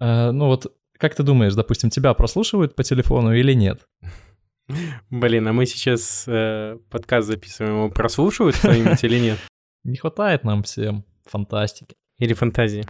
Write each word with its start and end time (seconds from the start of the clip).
Э, 0.00 0.30
ну 0.30 0.46
вот, 0.46 0.72
как 0.96 1.14
ты 1.14 1.22
думаешь, 1.22 1.54
допустим, 1.54 1.90
тебя 1.90 2.14
прослушивают 2.14 2.74
по 2.74 2.84
телефону 2.84 3.34
или 3.34 3.52
нет? 3.52 3.86
Блин, 5.10 5.48
а 5.48 5.52
мы 5.52 5.66
сейчас 5.66 6.24
э, 6.28 6.78
подкаст 6.90 7.26
записываем, 7.26 7.76
его 7.76 7.90
прослушивают 7.90 8.56
кто-нибудь 8.56 9.02
или 9.02 9.18
нет? 9.18 9.38
Не 9.84 9.96
хватает 9.96 10.44
нам 10.44 10.62
всем 10.62 11.04
фантастики. 11.24 11.96
Или 12.18 12.34
фантазии. 12.34 12.84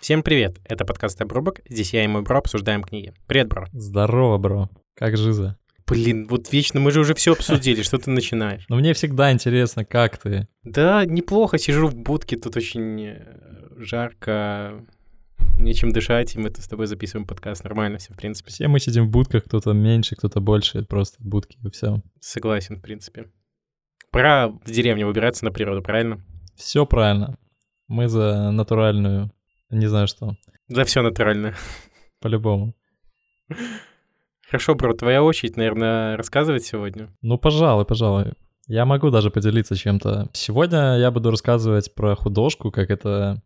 Всем 0.00 0.22
привет, 0.22 0.58
это 0.64 0.84
подкаст 0.84 1.20
«Обрубок». 1.20 1.60
Здесь 1.68 1.92
я 1.92 2.04
и 2.04 2.06
мой 2.06 2.22
бро 2.22 2.38
обсуждаем 2.38 2.82
книги. 2.84 3.12
Привет, 3.26 3.48
бро. 3.48 3.66
Здорово, 3.72 4.38
бро. 4.38 4.70
Как 4.94 5.16
жиза? 5.16 5.58
Блин, 5.86 6.26
вот 6.28 6.52
вечно, 6.52 6.80
мы 6.80 6.90
же 6.90 7.00
уже 7.00 7.14
все 7.14 7.32
обсудили, 7.32 7.82
что 7.82 7.98
ты 7.98 8.10
начинаешь? 8.10 8.64
Но 8.68 8.76
мне 8.76 8.92
всегда 8.92 9.32
интересно, 9.32 9.84
как 9.84 10.18
ты? 10.18 10.48
Да, 10.64 11.04
неплохо, 11.04 11.58
сижу 11.58 11.86
в 11.86 11.94
будке, 11.94 12.36
тут 12.36 12.56
очень 12.56 13.06
э, 13.06 13.68
жарко, 13.76 14.84
нечем 15.58 15.92
дышать, 15.92 16.34
и 16.34 16.40
мы 16.40 16.50
с 16.50 16.66
тобой 16.66 16.86
записываем 16.86 17.26
подкаст, 17.26 17.62
нормально 17.62 17.98
все, 17.98 18.12
в 18.14 18.16
принципе. 18.16 18.50
Все 18.50 18.66
мы 18.66 18.80
сидим 18.80 19.06
в 19.06 19.10
будках, 19.10 19.44
кто-то 19.44 19.72
меньше, 19.72 20.16
кто-то 20.16 20.40
больше, 20.40 20.78
это 20.78 20.88
просто 20.88 21.18
будки, 21.20 21.56
и 21.62 21.70
все. 21.70 22.02
Согласен, 22.20 22.76
в 22.76 22.82
принципе. 22.82 23.30
Пора 24.10 24.48
в 24.48 24.70
деревню 24.70 25.06
выбираться 25.06 25.44
на 25.44 25.52
природу, 25.52 25.82
правильно? 25.82 26.24
Все 26.56 26.84
правильно. 26.84 27.38
Мы 27.86 28.08
за 28.08 28.50
натуральную, 28.50 29.30
не 29.70 29.86
знаю 29.86 30.08
что. 30.08 30.36
За 30.66 30.84
все 30.84 31.02
натуральное. 31.02 31.54
По-любому. 32.20 32.74
Хорошо, 34.48 34.74
бро, 34.74 34.94
твоя 34.94 35.22
очередь, 35.22 35.56
наверное, 35.56 36.16
рассказывать 36.16 36.64
сегодня. 36.64 37.08
Ну, 37.22 37.38
пожалуй, 37.38 37.84
пожалуй. 37.84 38.32
Я 38.68 38.84
могу 38.84 39.10
даже 39.10 39.30
поделиться 39.30 39.76
чем-то. 39.76 40.28
Сегодня 40.32 40.98
я 40.98 41.10
буду 41.10 41.30
рассказывать 41.30 41.94
про 41.94 42.14
художку, 42.14 42.70
как 42.70 42.90
это 42.90 43.42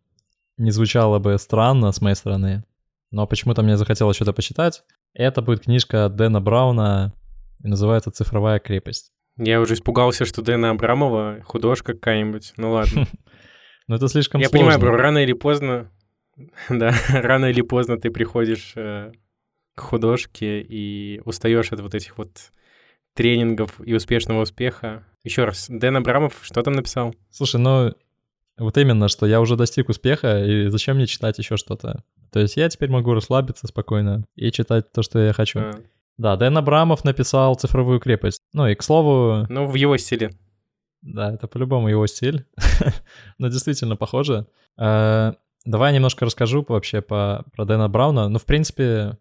не 0.56 0.70
звучало 0.70 1.18
бы 1.18 1.38
странно 1.38 1.92
с 1.92 2.00
моей 2.00 2.16
стороны, 2.16 2.64
но 3.10 3.26
почему-то 3.26 3.62
мне 3.62 3.76
захотелось 3.76 4.16
что-то 4.16 4.32
почитать. 4.32 4.82
Это 5.14 5.42
будет 5.42 5.64
книжка 5.64 6.08
Дэна 6.08 6.40
Брауна, 6.40 7.14
и 7.62 7.68
называется 7.68 8.10
«Цифровая 8.10 8.58
крепость». 8.58 9.12
Я 9.36 9.60
уже 9.60 9.74
испугался, 9.74 10.24
что 10.24 10.42
Дэна 10.42 10.70
Абрамова 10.70 11.40
художка 11.44 11.94
какая-нибудь. 11.94 12.52
Ну 12.56 12.72
ладно. 12.72 13.06
Ну 13.88 13.96
это 13.96 14.06
слишком 14.06 14.40
Я 14.40 14.48
сложно. 14.48 14.68
понимаю, 14.68 14.78
бро, 14.80 14.96
рано 14.96 15.18
или 15.18 15.32
поздно... 15.32 15.90
Да, 16.68 16.94
рано 17.08 17.46
или 17.46 17.60
поздно 17.60 17.98
ты 17.98 18.10
приходишь 18.12 18.74
э, 18.76 19.10
к 19.80 19.84
художке 19.84 20.60
и 20.60 21.20
устаешь 21.24 21.72
от 21.72 21.80
вот 21.80 21.94
этих 21.94 22.18
вот 22.18 22.52
тренингов 23.14 23.80
и 23.84 23.94
успешного 23.94 24.42
успеха. 24.42 25.04
Еще 25.24 25.44
раз, 25.44 25.66
Дэн 25.68 25.96
Абрамов 25.96 26.38
что 26.42 26.62
там 26.62 26.74
написал? 26.74 27.14
Слушай, 27.30 27.60
ну 27.60 27.92
вот 28.58 28.76
именно, 28.76 29.08
что 29.08 29.26
я 29.26 29.40
уже 29.40 29.56
достиг 29.56 29.88
успеха, 29.88 30.44
и 30.44 30.68
зачем 30.68 30.96
мне 30.96 31.06
читать 31.06 31.38
еще 31.38 31.56
что-то? 31.56 32.04
То 32.30 32.40
есть 32.40 32.56
я 32.56 32.68
теперь 32.68 32.90
могу 32.90 33.12
расслабиться 33.14 33.66
спокойно 33.66 34.24
и 34.36 34.52
читать 34.52 34.92
то, 34.92 35.02
что 35.02 35.18
я 35.18 35.32
хочу. 35.32 35.60
А, 35.60 35.72
Да, 36.18 36.36
Дэн 36.36 36.58
Абрамов 36.58 37.04
написал 37.04 37.54
«Цифровую 37.56 37.98
крепость». 37.98 38.42
Ну 38.52 38.66
и, 38.66 38.74
к 38.74 38.82
слову, 38.82 39.46
ну, 39.48 39.66
в 39.66 39.74
его 39.74 39.96
стиле. 39.96 40.32
да, 41.02 41.32
это 41.32 41.48
по-любому 41.48 41.88
его 41.88 42.06
стиль, 42.06 42.44
но 43.38 43.48
действительно 43.48 43.96
похоже. 43.96 44.46
Э, 44.78 45.32
Давай 45.64 45.92
немножко 45.92 46.24
расскажу 46.24 46.64
вообще 46.66 47.02
по, 47.02 47.44
про 47.52 47.64
Дэна 47.66 47.88
Брауна. 47.88 48.28
Ну, 48.28 48.38
в 48.38 48.44
принципе, 48.46 49.18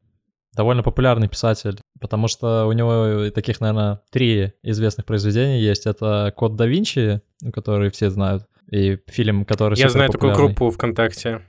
довольно 0.56 0.84
популярный 0.84 1.28
писатель, 1.28 1.80
потому 2.00 2.28
что 2.28 2.66
у 2.66 2.72
него 2.72 3.30
таких, 3.32 3.62
наверное, 3.62 4.02
три 4.12 4.54
известных 4.64 5.06
произведения 5.06 5.62
есть. 5.62 5.86
Это 5.86 6.34
«Код 6.36 6.56
да 6.56 6.66
Винчи», 6.66 7.22
ну, 7.42 7.52
который 7.52 7.90
все 7.92 8.10
знают, 8.10 8.46
и 8.72 9.00
фильм, 9.08 9.46
который 9.46 9.78
Я 9.78 9.90
знаю 9.90 10.10
такую 10.10 10.34
группу 10.34 10.70
ВКонтакте. 10.70 11.42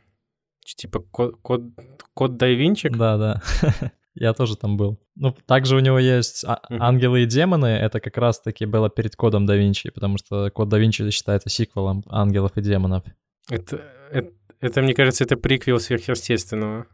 Типа 0.64 1.00
код, 1.00 1.36
код, 1.42 1.62
код. 2.14 2.36
Да, 2.36 3.16
да. 3.16 3.42
Я 4.14 4.34
тоже 4.34 4.56
там 4.56 4.76
был. 4.76 5.00
Ну, 5.14 5.34
также 5.46 5.76
у 5.76 5.80
него 5.80 5.98
есть 5.98 6.44
а-. 6.44 6.60
«Ангелы 6.68 7.22
и 7.22 7.26
демоны». 7.26 7.66
Это 7.66 8.00
как 8.00 8.16
раз-таки 8.18 8.66
было 8.66 8.90
перед 8.90 9.16
«Кодом 9.16 9.46
да 9.46 9.56
Винчи», 9.56 9.90
потому 9.90 10.18
что 10.18 10.50
«Код 10.50 10.68
да 10.68 10.78
Винчи» 10.78 11.10
считается 11.10 11.48
сиквелом 11.48 12.04
«Ангелов 12.08 12.56
и 12.56 12.60
демонов». 12.60 13.04
Это, 13.48 13.82
это, 14.10 14.30
это, 14.60 14.82
мне 14.82 14.94
кажется, 14.94 15.24
это 15.24 15.36
приквел 15.36 15.80
сверхъестественного. 15.80 16.86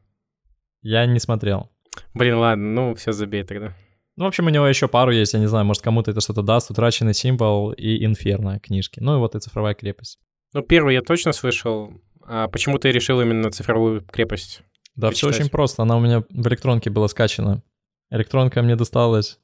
Я 0.82 1.06
не 1.06 1.18
смотрел. 1.18 1.70
Блин, 2.14 2.36
ладно, 2.36 2.64
ну 2.64 2.94
все 2.94 3.12
забей 3.12 3.44
тогда. 3.44 3.74
Ну, 4.16 4.24
в 4.24 4.28
общем, 4.28 4.46
у 4.46 4.50
него 4.50 4.66
еще 4.66 4.88
пару 4.88 5.12
есть, 5.12 5.34
я 5.34 5.40
не 5.40 5.46
знаю, 5.46 5.66
может, 5.66 5.82
кому-то 5.82 6.10
это 6.10 6.20
что-то 6.20 6.42
даст. 6.42 6.70
«Утраченный 6.70 7.12
символ» 7.12 7.72
и 7.72 8.02
«Инферно» 8.04 8.58
книжки. 8.58 8.98
Ну 9.00 9.16
и 9.16 9.18
вот 9.18 9.34
и 9.34 9.40
«Цифровая 9.40 9.74
крепость». 9.74 10.18
Ну, 10.54 10.62
первый 10.62 10.94
я 10.94 11.02
точно 11.02 11.32
слышал. 11.32 11.92
А 12.22 12.48
почему 12.48 12.78
ты 12.78 12.90
решил 12.92 13.20
именно 13.20 13.50
цифровую 13.50 14.00
крепость? 14.00 14.62
Да, 14.94 15.10
все 15.10 15.26
Почитать. 15.26 15.44
очень 15.44 15.50
просто. 15.50 15.82
Она 15.82 15.96
у 15.96 16.00
меня 16.00 16.24
в 16.30 16.48
электронке 16.48 16.88
была 16.88 17.08
скачана. 17.08 17.62
Электронка 18.10 18.62
мне 18.62 18.74
досталась 18.74 19.38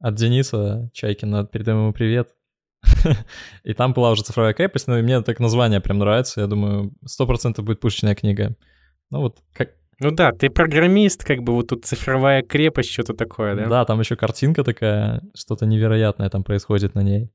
от 0.00 0.16
Дениса 0.16 0.90
Чайкина. 0.92 1.46
Передаем 1.46 1.78
ему 1.78 1.92
привет. 1.92 2.34
И 3.64 3.74
там 3.74 3.92
была 3.92 4.10
уже 4.10 4.22
цифровая 4.22 4.54
крепость, 4.54 4.88
ну 4.88 4.96
и 4.96 5.02
мне 5.02 5.20
так 5.20 5.38
название 5.38 5.80
прям 5.80 5.98
нравится. 5.98 6.40
Я 6.40 6.46
думаю, 6.46 6.94
сто 7.04 7.26
процентов 7.26 7.64
будет 7.64 7.78
пушечная 7.78 8.14
книга. 8.14 8.56
Ну 9.10 9.20
вот, 9.20 9.38
как... 9.52 9.74
Ну 10.00 10.10
да, 10.10 10.32
ты 10.32 10.48
программист, 10.50 11.24
как 11.24 11.42
бы 11.42 11.52
вот 11.54 11.68
тут 11.68 11.84
цифровая 11.84 12.42
крепость, 12.42 12.90
что-то 12.90 13.12
такое, 13.14 13.54
да? 13.54 13.66
Да, 13.68 13.84
там 13.84 14.00
еще 14.00 14.16
картинка 14.16 14.64
такая, 14.64 15.22
что-то 15.34 15.66
невероятное 15.66 16.30
там 16.30 16.42
происходит 16.42 16.94
на 16.94 17.00
ней. 17.02 17.30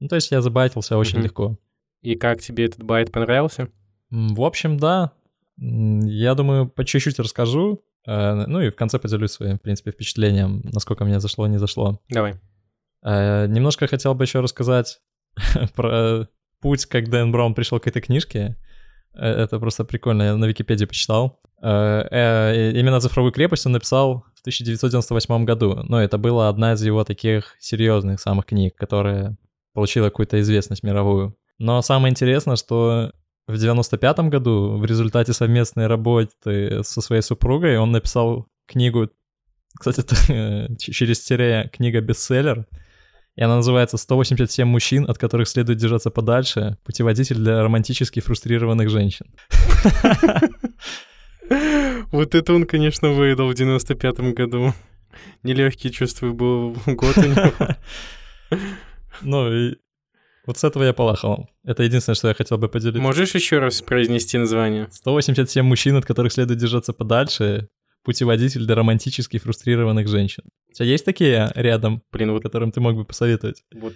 Ну, 0.00 0.08
то 0.08 0.16
есть 0.16 0.32
я 0.32 0.40
забайтился 0.40 0.98
очень 0.98 1.18
Мгм. 1.18 1.24
легко. 1.24 1.58
И 2.00 2.16
как 2.16 2.40
тебе 2.40 2.64
этот 2.64 2.82
байт 2.82 3.12
понравился? 3.12 3.68
В 4.10 4.42
общем, 4.42 4.78
да. 4.78 5.12
Я 5.58 6.34
думаю, 6.34 6.66
по 6.68 6.84
чуть-чуть 6.84 7.18
расскажу. 7.20 7.84
э, 8.04 8.46
Ну 8.48 8.60
и 8.60 8.70
в 8.70 8.74
конце 8.74 8.98
поделюсь 8.98 9.30
своим, 9.30 9.58
в 9.58 9.62
принципе, 9.62 9.92
впечатлением, 9.92 10.62
насколько 10.72 11.04
мне 11.04 11.20
зашло, 11.20 11.46
не 11.46 11.58
зашло. 11.58 12.00
Давай. 12.08 12.34
Э, 13.04 13.46
Немножко 13.46 13.86
хотел 13.86 14.14
бы 14.14 14.24
еще 14.24 14.40
рассказать 14.40 15.00
про 15.76 16.26
путь, 16.60 16.86
как 16.86 17.08
Дэн 17.10 17.30
Браун 17.30 17.54
пришел 17.54 17.78
к 17.78 17.86
этой 17.86 18.02
книжке. 18.02 18.56
Э, 19.14 19.24
Это 19.44 19.60
просто 19.60 19.84
прикольно, 19.84 20.22
я 20.24 20.36
на 20.36 20.46
Википедии 20.46 20.84
почитал. 20.86 21.40
Э, 21.62 22.08
э, 22.10 22.72
Именно 22.72 23.00
«Цифровую 23.00 23.32
крепость» 23.32 23.66
он 23.66 23.72
написал 23.72 24.24
в 24.34 24.40
1998 24.40 25.44
году. 25.44 25.80
Но 25.84 26.02
это 26.02 26.18
была 26.18 26.48
одна 26.48 26.72
из 26.72 26.82
его 26.82 27.04
таких 27.04 27.56
серьезных 27.60 28.20
самых 28.20 28.46
книг, 28.46 28.74
которая 28.76 29.36
получила 29.72 30.06
какую-то 30.06 30.40
известность 30.40 30.82
мировую. 30.82 31.36
Но 31.58 31.80
самое 31.82 32.10
интересное, 32.10 32.56
что 32.56 33.12
в 33.46 33.56
95 33.56 34.18
году 34.28 34.76
в 34.76 34.84
результате 34.84 35.32
совместной 35.32 35.86
работы 35.86 36.82
со 36.82 37.00
своей 37.00 37.22
супругой 37.22 37.78
он 37.78 37.92
написал 37.92 38.48
книгу, 38.66 39.08
кстати, 39.78 40.02
через 40.78 41.20
тире 41.20 41.70
книга-бестселлер, 41.72 42.66
и 43.34 43.42
она 43.42 43.56
называется 43.56 43.96
«187 43.96 44.64
мужчин, 44.64 45.08
от 45.08 45.16
которых 45.16 45.48
следует 45.48 45.78
держаться 45.78 46.10
подальше. 46.10 46.76
Путеводитель 46.84 47.36
для 47.36 47.62
романтически 47.62 48.20
фрустрированных 48.20 48.90
женщин». 48.90 49.26
Вот 51.48 52.34
это 52.34 52.54
он, 52.54 52.66
конечно, 52.66 53.10
выдал 53.10 53.48
в 53.48 53.54
95-м 53.54 54.34
году. 54.34 54.72
Нелегкий, 55.42 55.90
чувствую, 55.90 56.34
был 56.34 56.76
год 56.86 57.16
у 57.18 57.22
него. 57.22 57.52
Ну 59.20 59.52
и 59.52 59.76
вот 60.46 60.58
с 60.58 60.64
этого 60.64 60.82
я 60.84 60.92
полахал. 60.92 61.48
Это 61.64 61.84
единственное, 61.84 62.16
что 62.16 62.28
я 62.28 62.34
хотел 62.34 62.58
бы 62.58 62.68
поделиться. 62.68 63.00
Можешь 63.00 63.34
еще 63.34 63.58
раз 63.60 63.80
произнести 63.82 64.36
название? 64.38 64.88
187 64.90 65.64
мужчин, 65.64 65.96
от 65.96 66.04
которых 66.04 66.32
следует 66.32 66.58
держаться 66.58 66.92
подальше. 66.92 67.68
Путеводитель 68.02 68.66
для 68.66 68.74
романтически 68.74 69.38
фрустрированных 69.38 70.08
женщин. 70.08 70.42
У 70.70 70.72
тебя 70.72 70.86
есть 70.86 71.04
такие 71.04 71.52
рядом, 71.54 72.02
Блин, 72.10 72.32
вот, 72.32 72.42
которым 72.42 72.72
ты 72.72 72.80
мог 72.80 72.96
бы 72.96 73.04
посоветовать? 73.04 73.62
вот 73.72 73.94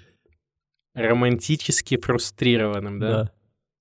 романтически 0.95 1.97
фрустрированным, 2.01 3.01
да? 3.01 3.33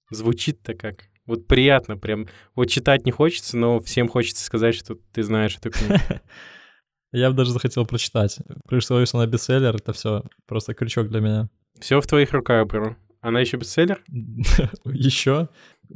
Звучит-то 0.10 0.74
как. 0.74 1.06
Вот 1.26 1.48
приятно 1.48 1.98
прям. 1.98 2.28
Вот 2.56 2.66
читать 2.66 3.06
не 3.06 3.12
хочется, 3.12 3.58
но 3.58 3.80
всем 3.80 4.08
хочется 4.08 4.44
сказать, 4.44 4.76
что 4.76 4.96
ты 5.12 5.24
знаешь 5.24 5.58
эту 5.58 5.72
книгу. 5.72 5.96
Я 7.12 7.30
бы 7.30 7.36
даже 7.36 7.52
захотел 7.52 7.86
прочитать. 7.86 8.38
Пришло, 8.68 9.04
что 9.06 9.18
она 9.18 9.28
бестселлер, 9.28 9.76
это 9.76 9.94
все 9.94 10.24
просто 10.48 10.74
крючок 10.74 11.08
для 11.08 11.22
меня. 11.22 11.50
Все 11.80 12.00
в 12.00 12.08
твоих 12.08 12.32
руках, 12.34 12.68
бро. 12.68 12.96
Она 13.22 13.40
еще 13.40 13.58
бестселлер? 13.58 14.04
Еще? 14.86 15.50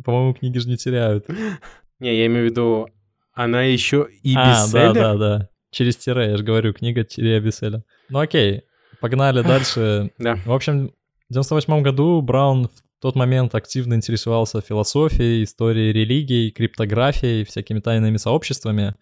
По-моему, 0.03 0.33
книги 0.33 0.57
же 0.57 0.67
не 0.67 0.77
теряют. 0.77 1.27
Не, 1.99 2.17
я 2.17 2.25
имею 2.25 2.47
в 2.47 2.49
виду, 2.49 2.87
она 3.33 3.63
еще 3.63 4.07
и 4.23 4.33
а, 4.35 4.49
бестселлер? 4.49 4.93
да, 4.93 5.13
да, 5.13 5.17
да. 5.17 5.49
Через 5.69 5.97
тире, 5.97 6.29
я 6.31 6.37
же 6.37 6.43
говорю, 6.43 6.73
книга 6.73 7.03
тире 7.03 7.39
бестселлер. 7.39 7.83
Ну 8.07 8.19
окей, 8.19 8.63
погнали 9.01 9.41
дальше. 9.41 10.11
Да. 10.17 10.35
В 10.45 10.53
общем, 10.53 10.93
в 11.29 11.33
98 11.33 11.81
году 11.83 12.21
Браун 12.21 12.69
в 12.99 13.01
тот 13.01 13.15
момент 13.15 13.55
активно 13.55 13.93
интересовался 13.93 14.59
философией, 14.59 15.45
историей 15.45 15.93
религий, 15.93 16.51
криптографией, 16.51 17.45
всякими 17.45 17.79
тайными 17.79 18.17
сообществами. 18.17 18.95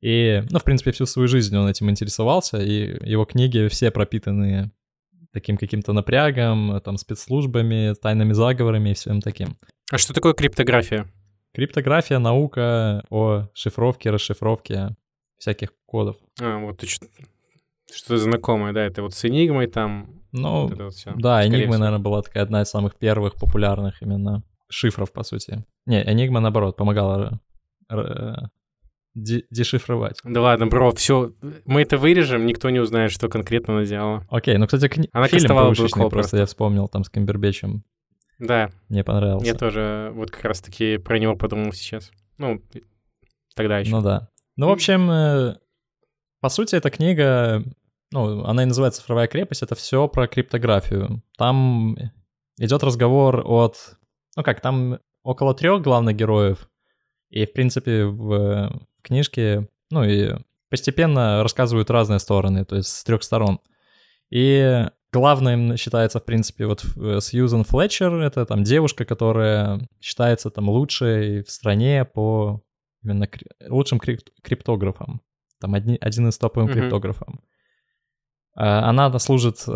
И, 0.00 0.44
ну, 0.50 0.60
в 0.60 0.64
принципе, 0.64 0.92
всю 0.92 1.04
свою 1.04 1.26
жизнь 1.26 1.56
он 1.56 1.66
этим 1.66 1.90
интересовался, 1.90 2.62
и 2.62 2.96
его 3.10 3.24
книги 3.24 3.66
все 3.66 3.90
пропитаны 3.90 4.70
таким 5.32 5.56
каким-то 5.56 5.92
напрягом, 5.92 6.80
там, 6.80 6.96
спецслужбами, 6.96 7.94
тайными 8.00 8.34
заговорами 8.34 8.90
и 8.90 8.94
всем 8.94 9.20
таким. 9.20 9.58
А 9.90 9.98
что 9.98 10.14
такое 10.14 10.32
криптография? 10.32 11.12
Криптография— 11.52 12.18
наука 12.20 13.02
о 13.10 13.48
шифровке, 13.52 14.10
расшифровке 14.10 14.96
всяких 15.38 15.70
кодов. 15.86 16.16
А, 16.40 16.58
вот 16.58 16.78
ты 16.78 16.86
что-то 16.86 18.16
знакомое, 18.16 18.72
да, 18.72 18.84
это 18.84 19.02
вот 19.02 19.12
с 19.12 19.24
Enigma 19.24 19.66
там. 19.66 20.19
Ну, 20.32 20.68
вот 20.68 20.78
вот 20.78 20.94
да, 21.16 21.46
Enigma, 21.46 21.76
наверное, 21.76 21.98
была 21.98 22.22
такая 22.22 22.44
одна 22.44 22.62
из 22.62 22.68
самых 22.68 22.96
первых 22.96 23.34
популярных 23.34 24.00
именно 24.02 24.42
шифров, 24.68 25.12
по 25.12 25.22
сути. 25.22 25.64
Не, 25.86 26.04
Enigma, 26.04 26.40
наоборот, 26.40 26.76
помогала 26.76 27.40
дешифровать. 29.14 30.18
Да 30.22 30.40
ладно, 30.40 30.66
бро, 30.66 30.92
все, 30.92 31.32
мы 31.64 31.82
это 31.82 31.98
вырежем, 31.98 32.46
никто 32.46 32.70
не 32.70 32.78
узнает, 32.78 33.10
что 33.10 33.28
конкретно 33.28 33.74
она 33.74 33.84
делала. 33.84 34.24
Окей, 34.30 34.56
ну, 34.56 34.66
кстати, 34.66 34.88
кни... 34.88 35.08
она 35.12 35.26
фильм 35.26 35.48
просто, 35.48 36.08
просто 36.08 36.36
я 36.38 36.46
вспомнил 36.46 36.88
там 36.88 37.02
с 37.02 37.10
Кимбербечем. 37.10 37.84
Да. 38.38 38.70
Мне 38.88 39.04
понравился. 39.04 39.46
Я 39.46 39.54
тоже 39.54 40.12
вот 40.14 40.30
как 40.30 40.44
раз-таки 40.44 40.96
про 40.96 41.18
него 41.18 41.36
подумал 41.36 41.72
сейчас. 41.72 42.10
Ну, 42.38 42.62
тогда 43.54 43.78
еще. 43.78 43.90
Ну 43.90 44.00
да. 44.00 44.28
Ну, 44.56 44.68
в 44.68 44.70
общем, 44.72 45.10
э, 45.10 45.56
по 46.40 46.48
сути, 46.48 46.74
эта 46.74 46.90
книга, 46.90 47.62
ну, 48.12 48.44
она 48.44 48.62
и 48.62 48.66
называется 48.66 49.00
«Цифровая 49.00 49.28
крепость», 49.28 49.62
это 49.62 49.74
все 49.74 50.08
про 50.08 50.26
криптографию. 50.26 51.22
Там 51.38 51.96
идет 52.58 52.82
разговор 52.82 53.42
от, 53.44 53.96
ну 54.36 54.42
как, 54.42 54.60
там 54.60 54.98
около 55.22 55.54
трех 55.54 55.82
главных 55.82 56.16
героев, 56.16 56.68
и, 57.30 57.46
в 57.46 57.52
принципе, 57.52 58.04
в, 58.04 58.68
в 58.98 59.02
книжке, 59.02 59.68
ну 59.90 60.04
и 60.04 60.34
постепенно 60.68 61.42
рассказывают 61.42 61.90
разные 61.90 62.18
стороны, 62.18 62.64
то 62.64 62.76
есть 62.76 62.88
с 62.88 63.04
трех 63.04 63.22
сторон. 63.22 63.60
И 64.30 64.86
главным 65.12 65.76
считается, 65.76 66.20
в 66.20 66.24
принципе, 66.24 66.66
вот 66.66 66.84
э, 66.96 67.18
Сьюзен 67.20 67.64
Флетчер, 67.64 68.14
это 68.14 68.46
там 68.46 68.62
девушка, 68.62 69.04
которая 69.04 69.88
считается 70.00 70.50
там 70.50 70.68
лучшей 70.68 71.42
в 71.42 71.50
стране 71.50 72.04
по 72.04 72.62
именно 73.02 73.26
кри- 73.26 73.46
лучшим 73.68 73.98
крип- 73.98 74.30
криптографом, 74.42 75.20
там 75.60 75.74
одни, 75.74 75.98
один 76.00 76.28
из 76.28 76.38
топовых 76.38 76.70
mm-hmm. 76.70 76.74
криптографов. 76.74 77.28
А, 78.54 78.88
она 78.88 79.16
служит 79.18 79.64
э, 79.66 79.70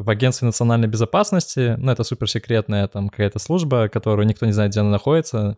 в 0.00 0.08
агентстве 0.08 0.46
национальной 0.46 0.88
безопасности, 0.88 1.76
ну, 1.78 1.92
это 1.92 2.04
суперсекретная 2.04 2.88
там 2.88 3.08
какая-то 3.08 3.38
служба, 3.38 3.88
которую 3.88 4.26
никто 4.26 4.46
не 4.46 4.52
знает, 4.52 4.72
где 4.72 4.80
она 4.80 4.90
находится, 4.90 5.56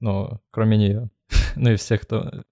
ну, 0.00 0.40
кроме 0.50 0.76
нее. 0.76 1.10
ну 1.56 1.70
и 1.70 1.76
всех, 1.76 2.02
кто... 2.02 2.42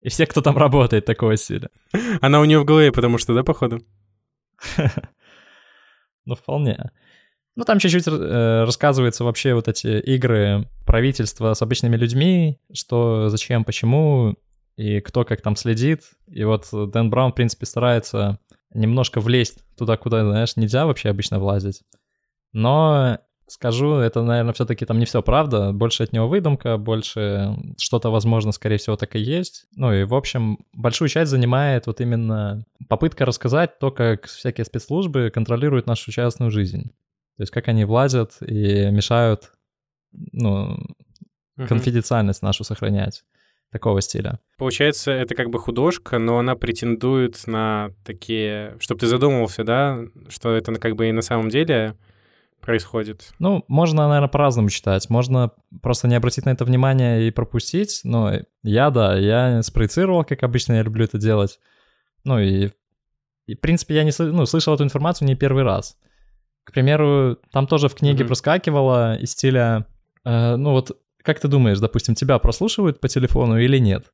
И 0.00 0.10
все, 0.10 0.26
кто 0.26 0.42
там 0.42 0.56
работает 0.56 1.04
такого 1.04 1.36
стиля. 1.36 1.70
Она 2.20 2.40
у 2.40 2.44
нее 2.44 2.60
в 2.60 2.64
голове, 2.64 2.92
потому 2.92 3.18
что, 3.18 3.34
да, 3.34 3.42
походу? 3.42 3.80
ну, 6.24 6.34
вполне. 6.34 6.90
Ну, 7.56 7.64
там 7.64 7.80
чуть-чуть 7.80 8.06
э, 8.06 8.64
рассказывается 8.64 9.24
вообще 9.24 9.54
вот 9.54 9.66
эти 9.66 9.98
игры 9.98 10.68
правительства 10.86 11.54
с 11.54 11.62
обычными 11.62 11.96
людьми, 11.96 12.60
что, 12.72 13.28
зачем, 13.28 13.64
почему, 13.64 14.36
и 14.78 15.00
кто 15.00 15.24
как 15.24 15.42
там 15.42 15.56
следит. 15.56 16.02
И 16.28 16.44
вот 16.44 16.68
Дэн 16.70 17.10
Браун, 17.10 17.32
в 17.32 17.34
принципе, 17.34 17.66
старается 17.66 18.38
немножко 18.72 19.20
влезть 19.20 19.58
туда, 19.76 19.96
куда, 19.96 20.24
знаешь, 20.24 20.54
нельзя 20.54 20.86
вообще 20.86 21.08
обычно 21.08 21.40
влазить. 21.40 21.82
Но 22.52 23.18
скажу, 23.48 23.96
это, 23.96 24.22
наверное, 24.22 24.52
все-таки 24.52 24.86
там 24.86 25.00
не 25.00 25.04
все 25.04 25.20
правда, 25.20 25.72
больше 25.72 26.04
от 26.04 26.12
него 26.12 26.28
выдумка, 26.28 26.76
больше 26.76 27.56
что-то, 27.76 28.10
возможно, 28.10 28.52
скорее 28.52 28.76
всего, 28.76 28.94
так 28.94 29.16
и 29.16 29.18
есть. 29.18 29.66
Ну 29.74 29.92
и, 29.92 30.04
в 30.04 30.14
общем, 30.14 30.58
большую 30.72 31.08
часть 31.08 31.32
занимает 31.32 31.88
вот 31.88 32.00
именно 32.00 32.64
попытка 32.88 33.24
рассказать 33.24 33.80
то, 33.80 33.90
как 33.90 34.26
всякие 34.26 34.64
спецслужбы 34.64 35.30
контролируют 35.34 35.88
нашу 35.88 36.12
частную 36.12 36.52
жизнь. 36.52 36.84
То 37.36 37.42
есть 37.42 37.50
как 37.50 37.66
они 37.66 37.84
влазят 37.84 38.36
и 38.42 38.90
мешают, 38.92 39.50
ну, 40.12 40.78
конфиденциальность 41.56 42.42
нашу 42.42 42.62
сохранять 42.62 43.24
такого 43.70 44.00
стиля. 44.00 44.40
Получается, 44.56 45.12
это 45.12 45.34
как 45.34 45.50
бы 45.50 45.58
художка, 45.58 46.18
но 46.18 46.38
она 46.38 46.56
претендует 46.56 47.46
на 47.46 47.90
такие... 48.04 48.76
Чтобы 48.80 49.00
ты 49.00 49.06
задумывался, 49.06 49.64
да, 49.64 50.00
что 50.28 50.54
это 50.54 50.74
как 50.74 50.96
бы 50.96 51.08
и 51.08 51.12
на 51.12 51.22
самом 51.22 51.48
деле 51.48 51.96
происходит? 52.60 53.32
Ну, 53.38 53.64
можно, 53.68 54.08
наверное, 54.08 54.28
по-разному 54.28 54.68
читать. 54.68 55.08
Можно 55.10 55.52
просто 55.82 56.08
не 56.08 56.16
обратить 56.16 56.44
на 56.44 56.50
это 56.50 56.64
внимание 56.64 57.26
и 57.26 57.30
пропустить. 57.30 58.00
Но 58.04 58.32
я, 58.62 58.90
да, 58.90 59.16
я 59.16 59.62
спроецировал, 59.62 60.24
как 60.24 60.42
обычно 60.42 60.74
я 60.74 60.82
люблю 60.82 61.04
это 61.04 61.18
делать. 61.18 61.60
Ну 62.24 62.38
и, 62.38 62.70
и 63.46 63.54
в 63.54 63.60
принципе, 63.60 63.94
я 63.94 64.04
не 64.04 64.12
ну, 64.18 64.46
слышал 64.46 64.74
эту 64.74 64.84
информацию 64.84 65.28
не 65.28 65.34
первый 65.34 65.62
раз. 65.62 65.96
К 66.64 66.72
примеру, 66.72 67.38
там 67.52 67.66
тоже 67.66 67.88
в 67.88 67.94
книге 67.94 68.24
mm-hmm. 68.24 68.26
проскакивало 68.26 69.16
из 69.16 69.30
стиля, 69.32 69.86
э, 70.24 70.56
ну 70.56 70.72
вот, 70.72 70.98
как 71.28 71.40
ты 71.40 71.48
думаешь, 71.48 71.78
допустим, 71.78 72.14
тебя 72.14 72.38
прослушивают 72.38 73.00
по 73.00 73.08
телефону 73.08 73.58
или 73.58 73.76
нет? 73.76 74.10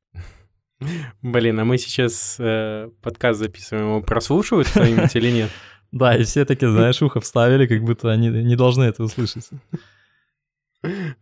Блин, 1.21 1.57
а 1.57 1.63
мы 1.63 1.77
сейчас 1.77 2.35
э, 2.39 2.89
подкаст 3.01 3.39
записываем, 3.39 3.87
его 3.87 4.01
прослушивают 4.01 4.67
кто-нибудь 4.67 5.15
или 5.15 5.31
нет? 5.31 5.49
Да, 5.91 6.13
и 6.17 6.23
все 6.25 6.43
такие, 6.43 6.69
знаешь, 6.69 7.01
ухо 7.01 7.21
вставили, 7.21 7.67
как 7.67 7.81
будто 7.83 8.11
они 8.11 8.27
не 8.27 8.57
должны 8.57 8.83
это 8.83 9.01
услышать. 9.03 9.47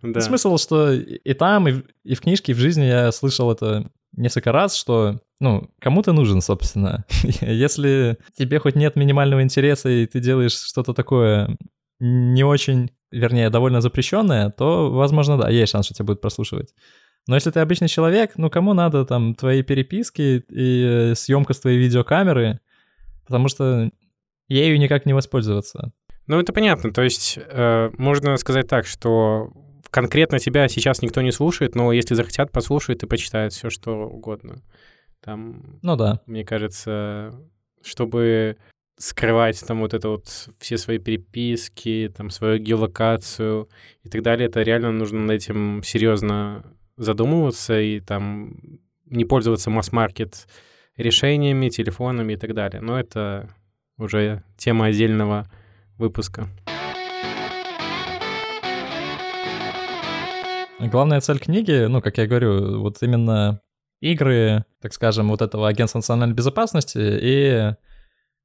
Да. 0.01 0.19
Смысл, 0.19 0.57
что 0.57 0.91
и 0.91 1.33
там, 1.35 1.67
и 1.67 1.73
в, 1.73 1.83
и 2.03 2.15
в 2.15 2.21
книжке, 2.21 2.53
и 2.53 2.55
в 2.55 2.59
жизни 2.59 2.85
я 2.85 3.11
слышал 3.11 3.51
это 3.51 3.91
несколько 4.13 4.51
раз, 4.51 4.75
что, 4.75 5.19
ну, 5.39 5.69
кому 5.79 6.01
ты 6.01 6.11
нужен, 6.11 6.41
собственно. 6.41 7.05
Если 7.41 8.17
тебе 8.35 8.57
хоть 8.57 8.75
нет 8.75 8.95
минимального 8.95 9.43
интереса, 9.43 9.89
и 9.89 10.07
ты 10.07 10.19
делаешь 10.19 10.53
что-то 10.53 10.93
такое 10.93 11.55
не 12.03 12.44
очень, 12.44 12.91
вернее, 13.11 13.50
довольно 13.50 13.79
запрещенное, 13.79 14.50
то, 14.50 14.91
возможно, 14.91 15.38
да, 15.38 15.50
есть 15.50 15.71
шанс, 15.71 15.85
что 15.85 15.95
тебя 15.95 16.07
будут 16.07 16.21
прослушивать. 16.21 16.73
Но 17.27 17.35
если 17.35 17.50
ты 17.50 17.61
обычный 17.61 17.88
человек, 17.88 18.33
ну, 18.35 18.50
кому 18.50 18.73
надо 18.73 19.05
там 19.05 19.35
твои 19.35 19.63
переписки 19.63 20.44
и 20.50 20.83
э, 20.85 21.15
съемка 21.15 21.53
с 21.53 21.61
твоей 21.61 21.79
видеокамеры, 21.79 22.59
потому 23.25 23.47
что 23.47 23.89
ею 24.50 24.77
никак 24.77 25.05
не 25.05 25.13
воспользоваться. 25.13 25.94
Ну, 26.27 26.39
это 26.39 26.51
понятно. 26.51 26.91
То 26.91 27.01
есть 27.01 27.39
э, 27.41 27.91
можно 27.97 28.35
сказать 28.35 28.67
так, 28.67 28.85
что 28.85 29.53
конкретно 29.89 30.39
тебя 30.39 30.67
сейчас 30.67 31.01
никто 31.01 31.21
не 31.21 31.31
слушает, 31.31 31.75
но 31.75 31.94
если 31.94 32.15
захотят, 32.15 32.51
послушают 32.51 33.03
и 33.03 33.07
почитают 33.07 33.53
все, 33.53 33.69
что 33.69 34.07
угодно. 34.07 34.61
Там, 35.21 35.79
ну 35.81 35.95
да. 35.95 36.19
Мне 36.25 36.44
кажется, 36.44 37.33
чтобы 37.81 38.57
скрывать 38.97 39.63
там 39.65 39.79
вот 39.79 39.93
это 39.93 40.09
вот 40.09 40.49
все 40.59 40.77
свои 40.77 40.97
переписки, 40.97 42.11
там 42.15 42.29
свою 42.29 42.59
геолокацию 42.59 43.69
и 44.03 44.09
так 44.09 44.21
далее, 44.21 44.47
это 44.47 44.62
реально 44.62 44.91
нужно 44.91 45.19
над 45.21 45.31
этим 45.31 45.81
серьезно 45.83 46.63
задумываться 46.97 47.79
и 47.79 48.00
там 48.00 48.79
не 49.05 49.25
пользоваться 49.25 49.69
масс-маркет 49.69 50.47
решениями, 50.97 51.69
телефонами 51.69 52.33
и 52.33 52.38
так 52.38 52.53
далее. 52.53 52.81
Но 52.81 53.00
это 53.00 53.50
уже 53.97 54.43
тема 54.57 54.85
отдельного 54.85 55.50
выпуска. 55.97 56.47
Главная 60.79 61.21
цель 61.21 61.39
книги, 61.39 61.85
ну, 61.85 62.01
как 62.01 62.17
я 62.17 62.27
говорю, 62.27 62.81
вот 62.81 63.01
именно 63.01 63.62
игры, 64.01 64.65
так 64.81 64.93
скажем, 64.93 65.29
вот 65.29 65.41
этого 65.41 65.67
агентства 65.67 66.00
национальной 66.00 66.35
безопасности 66.35 67.00
и 67.00 67.75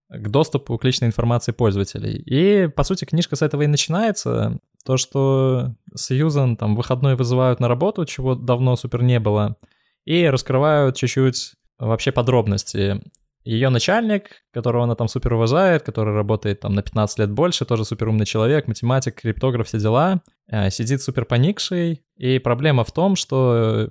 к 0.08 0.28
доступу 0.28 0.78
к 0.78 0.84
личной 0.84 1.08
информации 1.08 1.52
пользователей. 1.52 2.22
И, 2.26 2.68
по 2.68 2.82
сути, 2.82 3.04
книжка 3.04 3.36
с 3.36 3.42
этого 3.42 3.62
и 3.62 3.66
начинается. 3.66 4.58
То, 4.84 4.96
что 4.96 5.74
Сьюзан 5.94 6.56
там 6.56 6.74
выходной 6.76 7.14
вызывают 7.14 7.60
на 7.60 7.68
работу, 7.68 8.06
чего 8.06 8.34
давно 8.34 8.76
супер 8.76 9.02
не 9.02 9.20
было, 9.20 9.56
и 10.04 10.26
раскрывают 10.26 10.96
чуть-чуть 10.96 11.54
вообще 11.78 12.12
подробности 12.12 13.00
ее 13.48 13.70
начальник, 13.70 14.42
которого 14.52 14.84
она 14.84 14.94
там 14.94 15.08
супер 15.08 15.32
уважает, 15.32 15.82
который 15.82 16.14
работает 16.14 16.60
там 16.60 16.74
на 16.74 16.82
15 16.82 17.18
лет 17.20 17.30
больше, 17.30 17.64
тоже 17.64 17.86
супер 17.86 18.08
умный 18.08 18.26
человек, 18.26 18.68
математик, 18.68 19.14
криптограф, 19.22 19.68
все 19.68 19.78
дела, 19.78 20.22
э, 20.48 20.68
сидит 20.68 21.00
супер 21.00 21.24
поникший. 21.24 22.02
И 22.16 22.38
проблема 22.40 22.84
в 22.84 22.92
том, 22.92 23.16
что 23.16 23.88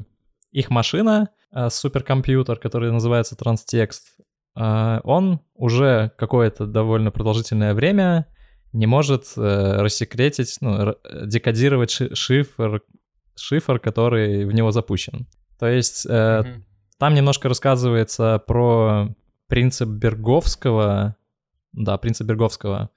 их 0.51 0.69
машина, 0.69 1.29
э, 1.51 1.69
суперкомпьютер, 1.71 2.57
который 2.57 2.91
называется 2.91 3.35
Транстекст, 3.35 4.16
он 4.57 5.39
уже 5.53 6.11
какое-то 6.17 6.65
довольно 6.65 7.11
продолжительное 7.11 7.73
время 7.73 8.25
не 8.73 8.87
может 8.87 9.33
рассекретить, 9.35 10.57
ну, 10.61 10.95
декодировать 11.25 11.91
шифр, 11.91 12.81
шифр, 13.35 13.79
который 13.79 14.45
в 14.45 14.53
него 14.53 14.71
запущен. 14.71 15.27
То 15.59 15.67
есть 15.67 16.05
mm-hmm. 16.05 16.61
там 16.97 17.13
немножко 17.13 17.49
рассказывается 17.49 18.41
про 18.45 19.09
принцип 19.47 19.89
Берговского, 19.89 21.15
да, 21.73 21.97
принцип 21.97 22.27
Берговского. 22.27 22.89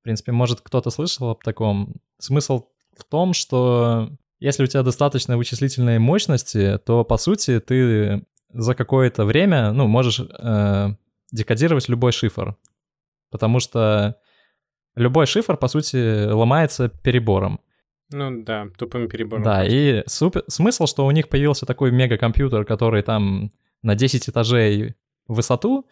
В 0.00 0.02
принципе, 0.04 0.32
может, 0.32 0.60
кто-то 0.60 0.90
слышал 0.90 1.30
об 1.30 1.42
таком. 1.42 1.96
Смысл 2.18 2.66
в 2.96 3.04
том, 3.04 3.32
что 3.34 4.10
если 4.40 4.62
у 4.62 4.66
тебя 4.66 4.82
достаточно 4.82 5.36
вычислительной 5.36 5.98
мощности, 5.98 6.78
то, 6.78 7.04
по 7.04 7.16
сути, 7.16 7.60
ты 7.60 8.24
за 8.52 8.74
какое-то 8.74 9.24
время, 9.24 9.72
ну, 9.72 9.86
можешь 9.86 10.20
э, 10.20 10.94
декодировать 11.32 11.88
любой 11.88 12.12
шифр. 12.12 12.56
потому 13.30 13.60
что 13.60 14.16
любой 14.94 15.26
шифр, 15.26 15.56
по 15.56 15.68
сути, 15.68 16.30
ломается 16.30 16.88
перебором. 16.88 17.60
Ну 18.10 18.42
да, 18.42 18.68
тупым 18.78 19.08
перебором. 19.08 19.44
Да, 19.44 19.60
просто. 19.60 19.74
и 19.74 20.02
супер... 20.06 20.44
смысл, 20.48 20.86
что 20.86 21.04
у 21.04 21.10
них 21.10 21.28
появился 21.28 21.66
такой 21.66 21.90
мегакомпьютер, 21.92 22.64
который 22.64 23.02
там 23.02 23.50
на 23.82 23.94
10 23.94 24.28
этажей 24.28 24.94
в 25.26 25.34
высоту, 25.34 25.86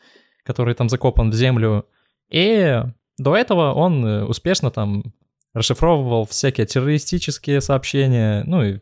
который 0.45 0.75
там 0.75 0.89
закопан 0.89 1.31
в 1.31 1.35
землю, 1.35 1.87
и 2.31 2.83
до 3.19 3.37
этого 3.37 3.73
он 3.73 4.05
э, 4.05 4.25
успешно 4.25 4.71
там 4.71 5.15
расшифровывал 5.53 6.27
всякие 6.27 6.67
террористические 6.67 7.61
сообщения, 7.61 8.45
ну 8.47 8.63
и 8.63 8.81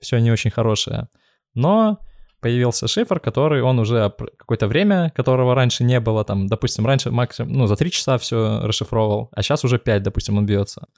все 0.00 0.18
не 0.18 0.30
очень 0.30 0.50
хорошее. 0.50 1.08
Но 1.54 1.98
появился 2.42 2.88
шифр, 2.88 3.20
который 3.20 3.62
он 3.62 3.78
уже 3.78 4.12
какое-то 4.36 4.66
время, 4.66 5.12
которого 5.16 5.54
раньше 5.54 5.84
не 5.84 6.00
было, 6.00 6.24
там, 6.24 6.48
допустим, 6.48 6.84
раньше 6.84 7.10
максимум, 7.10 7.52
ну, 7.52 7.66
за 7.66 7.76
3 7.76 7.90
часа 7.90 8.18
все 8.18 8.60
расшифровывал, 8.62 9.30
а 9.32 9.42
сейчас 9.42 9.64
уже 9.64 9.78
5, 9.78 10.02
допустим, 10.02 10.36
он 10.36 10.44
бьется. 10.44 10.88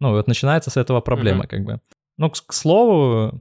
Ну, 0.00 0.12
вот 0.12 0.26
начинается 0.26 0.70
с 0.70 0.76
этого 0.76 1.00
проблема, 1.00 1.44
mm-hmm. 1.44 1.48
как 1.48 1.64
бы. 1.64 1.80
Ну, 2.16 2.30
к, 2.30 2.46
к 2.46 2.52
слову, 2.52 3.40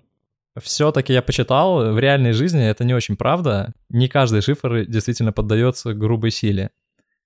все-таки 0.62 1.14
я 1.14 1.22
почитал, 1.22 1.94
в 1.94 2.00
реальной 2.00 2.34
жизни 2.34 2.64
это 2.64 2.84
не 2.84 2.94
очень 2.94 3.16
правда. 3.16 3.74
Не 3.90 4.08
каждый 4.08 4.42
шифр 4.42 4.86
действительно 4.86 5.32
поддается 5.32 5.94
грубой 5.94 6.32
силе. 6.32 6.72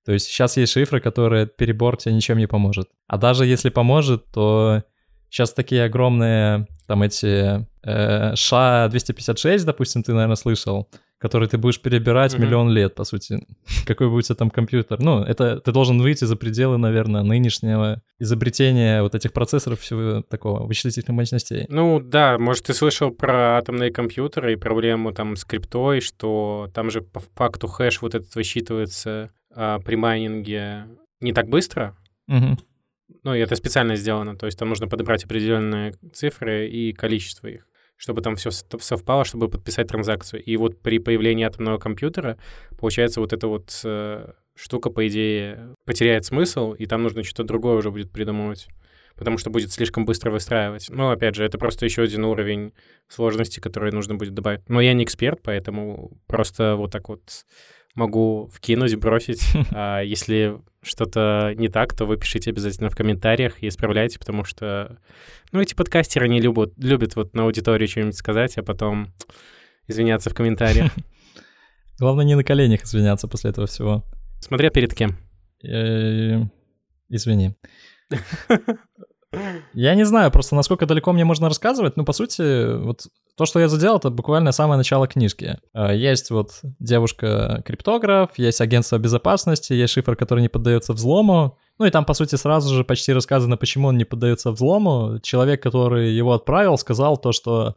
То 0.06 0.14
есть 0.14 0.28
сейчас 0.28 0.58
есть 0.58 0.74
шифры, 0.74 1.00
которые 1.00 1.48
перебор 1.48 1.98
тебе 1.98 2.14
ничем 2.14 2.38
не 2.38 2.48
поможет. 2.48 2.90
А 3.08 3.18
даже 3.18 3.46
если 3.46 3.70
поможет, 3.70 4.26
то 4.32 4.84
сейчас 5.32 5.54
такие 5.54 5.86
огромные, 5.86 6.68
там 6.88 7.02
эти 7.04 7.66
э, 7.84 8.36
ША-256, 8.36 9.64
допустим, 9.64 10.04
ты, 10.04 10.14
наверное, 10.14 10.36
слышал, 10.36 10.90
который 11.18 11.48
ты 11.48 11.58
будешь 11.58 11.80
перебирать 11.80 12.34
mm-hmm. 12.34 12.42
миллион 12.42 12.70
лет, 12.70 12.96
по 12.96 13.06
сути. 13.06 13.46
Какой 13.86 14.10
будет 14.10 14.26
у 14.26 14.28
тебя 14.28 14.36
там 14.36 14.50
компьютер. 14.50 15.00
Ну, 15.00 15.24
это 15.24 15.60
ты 15.62 15.72
должен 15.72 16.02
выйти 16.02 16.26
за 16.26 16.36
пределы, 16.36 16.78
наверное, 16.78 17.24
нынешнего 17.24 18.02
изобретения 18.20 19.02
вот 19.02 19.16
этих 19.16 19.32
процессоров 19.32 19.80
всего 19.80 20.22
такого, 20.22 20.66
вычислительных 20.66 21.10
мощностей. 21.10 21.66
Ну, 21.70 22.02
да, 22.02 22.38
может, 22.38 22.66
ты 22.66 22.74
слышал 22.74 23.12
про 23.12 23.58
атомные 23.58 23.92
компьютеры 23.92 24.54
и 24.54 24.58
проблему 24.58 25.14
там 25.14 25.36
с 25.38 25.46
криптой, 25.46 26.02
что 26.02 26.70
там 26.74 26.92
же 26.92 27.02
по 27.02 27.22
факту 27.36 27.68
хэш 27.68 28.02
вот 28.02 28.16
этот 28.16 28.36
высчитывается 28.36 29.32
а, 29.56 29.80
при 29.80 29.96
майнинге 29.96 30.88
не 31.22 31.32
так 31.32 31.48
быстро. 31.48 31.96
Угу. 32.28 32.58
Ну, 33.24 33.34
и 33.34 33.40
это 33.40 33.56
специально 33.56 33.96
сделано, 33.96 34.36
то 34.36 34.46
есть 34.46 34.58
там 34.58 34.70
нужно 34.70 34.88
подобрать 34.88 35.26
определенные 35.26 35.94
цифры 36.14 36.68
и 36.68 36.94
количество 36.94 37.48
их 37.48 37.68
чтобы 37.98 38.24
там 38.24 38.36
все 38.36 38.50
совпало, 38.50 39.26
чтобы 39.26 39.48
подписать 39.48 39.88
транзакцию. 39.88 40.44
И 40.44 40.58
вот 40.58 40.82
при 40.82 40.98
появлении 40.98 41.46
атомного 41.46 41.78
компьютера, 41.78 42.40
получается, 42.80 43.22
вот 43.22 43.32
эта 43.32 43.48
вот 43.48 43.80
э, 43.84 44.32
штука, 44.56 44.90
по 44.90 45.08
идее, 45.08 45.76
потеряет 45.86 46.26
смысл, 46.26 46.74
и 46.74 46.88
там 46.88 47.04
нужно 47.04 47.24
что-то 47.24 47.44
другое 47.44 47.76
уже 47.76 47.92
будет 47.92 48.12
придумывать 48.12 48.68
потому 49.16 49.38
что 49.38 49.52
будет 49.52 49.72
слишком 49.72 50.06
быстро 50.06 50.32
выстраивать. 50.32 50.88
Ну, 50.90 51.12
опять 51.12 51.36
же, 51.36 51.44
это 51.44 51.60
просто 51.60 51.86
еще 51.86 52.02
один 52.02 52.24
уровень 52.24 52.74
сложности, 53.08 53.60
который 53.60 53.92
нужно 53.92 54.16
будет 54.16 54.34
добавить. 54.34 54.68
Но 54.68 54.82
я 54.82 54.94
не 54.94 55.04
эксперт, 55.04 55.42
поэтому 55.44 56.18
просто 56.26 56.76
вот 56.76 56.92
так 56.92 57.08
вот 57.10 57.22
могу 57.94 58.50
вкинуть, 58.52 58.96
бросить. 58.96 59.44
А 59.74 60.02
если 60.02 60.60
что-то 60.84 61.54
не 61.56 61.68
так, 61.68 61.96
то 61.96 62.06
вы 62.06 62.18
пишите 62.18 62.50
обязательно 62.50 62.90
в 62.90 62.96
комментариях 62.96 63.62
и 63.62 63.68
исправляйте, 63.68 64.20
потому 64.20 64.44
что, 64.44 65.00
ну, 65.52 65.62
эти 65.62 65.76
подкастеры 65.76 66.28
не 66.28 66.42
любят, 66.42 66.74
любят 66.78 67.16
вот 67.16 67.34
на 67.36 67.44
аудиторию 67.44 67.88
что-нибудь 67.88 68.16
сказать, 68.16 68.58
а 68.58 68.64
потом 68.64 69.14
извиняться 69.88 70.30
в 70.30 70.34
комментариях. 70.34 70.92
Главное, 72.00 72.26
не 72.26 72.36
на 72.36 72.44
коленях 72.44 72.84
извиняться 72.84 73.28
после 73.28 73.52
этого 73.52 73.68
всего. 73.68 74.04
Смотря 74.40 74.72
перед 74.72 74.96
кем. 74.96 75.18
Э, 75.64 76.42
извини. 77.10 77.56
Я 79.74 79.96
не 79.96 80.04
знаю 80.04 80.30
просто, 80.32 80.56
насколько 80.56 80.86
далеко 80.86 81.14
мне 81.14 81.24
можно 81.24 81.48
рассказывать. 81.48 81.96
Ну, 81.96 82.04
по 82.04 82.12
сути, 82.12 82.76
вот 82.76 83.08
то, 83.38 83.46
что 83.46 83.60
я 83.60 83.70
заделал, 83.70 83.98
это 83.98 84.10
буквально 84.10 84.52
самое 84.52 84.78
начало 84.78 85.08
книжки. 85.08 85.58
А, 85.74 85.94
есть 85.94 86.32
вот 86.32 86.60
девушка-криптограф, 86.80 88.32
есть 88.38 88.60
агентство 88.60 88.98
безопасности, 88.98 89.74
есть 89.74 89.94
шифр, 89.94 90.16
который 90.16 90.42
не 90.42 90.50
поддается 90.50 90.94
взлому. 90.94 91.58
Ну 91.80 91.86
и 91.86 91.90
там, 91.92 92.04
по 92.04 92.14
сути, 92.14 92.36
сразу 92.36 92.76
же 92.76 92.84
почти 92.84 93.14
рассказано, 93.14 93.56
почему 93.56 93.88
он 93.88 93.98
не 93.98 94.06
поддается 94.06 94.52
взлому. 94.52 95.20
Человек, 95.24 95.64
который 95.64 96.12
его 96.12 96.34
отправил, 96.34 96.78
сказал 96.78 97.18
то, 97.18 97.32
что 97.32 97.76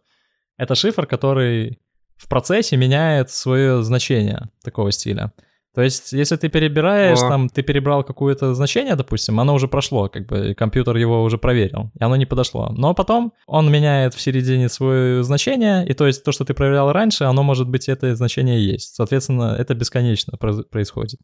это 0.57 0.75
шифр, 0.75 1.07
который 1.07 1.79
в 2.17 2.29
процессе 2.29 2.77
меняет 2.77 3.31
свое 3.31 3.83
значение 3.83 4.51
такого 4.63 4.91
стиля. 4.93 5.33
То 5.75 5.83
есть, 5.83 6.13
если 6.13 6.37
ты 6.37 6.49
перебираешь, 6.49 7.19
О. 7.19 7.29
там, 7.29 7.49
ты 7.49 7.63
перебрал 7.63 8.05
какое-то 8.05 8.55
значение, 8.55 8.95
допустим, 8.95 9.41
оно 9.41 9.55
уже 9.55 9.67
прошло, 9.67 10.09
как 10.09 10.27
бы, 10.27 10.55
компьютер 10.55 10.97
его 10.97 11.23
уже 11.25 11.37
проверил, 11.37 11.91
и 11.99 12.05
оно 12.05 12.15
не 12.15 12.27
подошло. 12.27 12.69
Но 12.71 12.95
потом 12.95 13.33
он 13.47 13.73
меняет 13.73 14.15
в 14.15 14.21
середине 14.21 14.69
свое 14.69 15.25
значение, 15.25 15.85
и 15.87 15.93
то 15.93 16.07
есть 16.07 16.23
то, 16.23 16.31
что 16.31 16.45
ты 16.45 16.55
проверял 16.55 16.93
раньше, 16.93 17.25
оно 17.25 17.43
может 17.43 17.69
быть 17.69 17.89
это 17.89 18.15
значение 18.15 18.65
есть. 18.65 18.95
Соответственно, 18.95 19.57
это 19.59 19.75
бесконечно 19.75 20.39
происходит. 20.39 21.19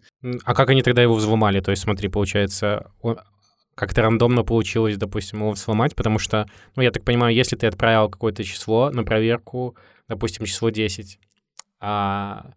А 0.44 0.54
как 0.54 0.70
они 0.70 0.82
тогда 0.82 1.02
его 1.02 1.14
взломали? 1.14 1.60
То 1.60 1.70
есть, 1.70 1.82
смотри, 1.82 2.08
получается, 2.08 2.90
как-то 3.76 4.02
рандомно 4.02 4.42
получилось, 4.42 4.96
допустим, 4.96 5.38
его 5.40 5.52
взломать, 5.52 5.94
потому 5.94 6.18
что, 6.18 6.46
ну, 6.74 6.82
я 6.82 6.90
так 6.90 7.04
понимаю, 7.04 7.34
если 7.34 7.54
ты 7.54 7.68
отправил 7.68 8.08
какое-то 8.08 8.42
число 8.42 8.90
на 8.90 9.04
проверку, 9.04 9.76
допустим, 10.08 10.44
число 10.44 10.70
10, 10.70 11.20
а 11.80 12.50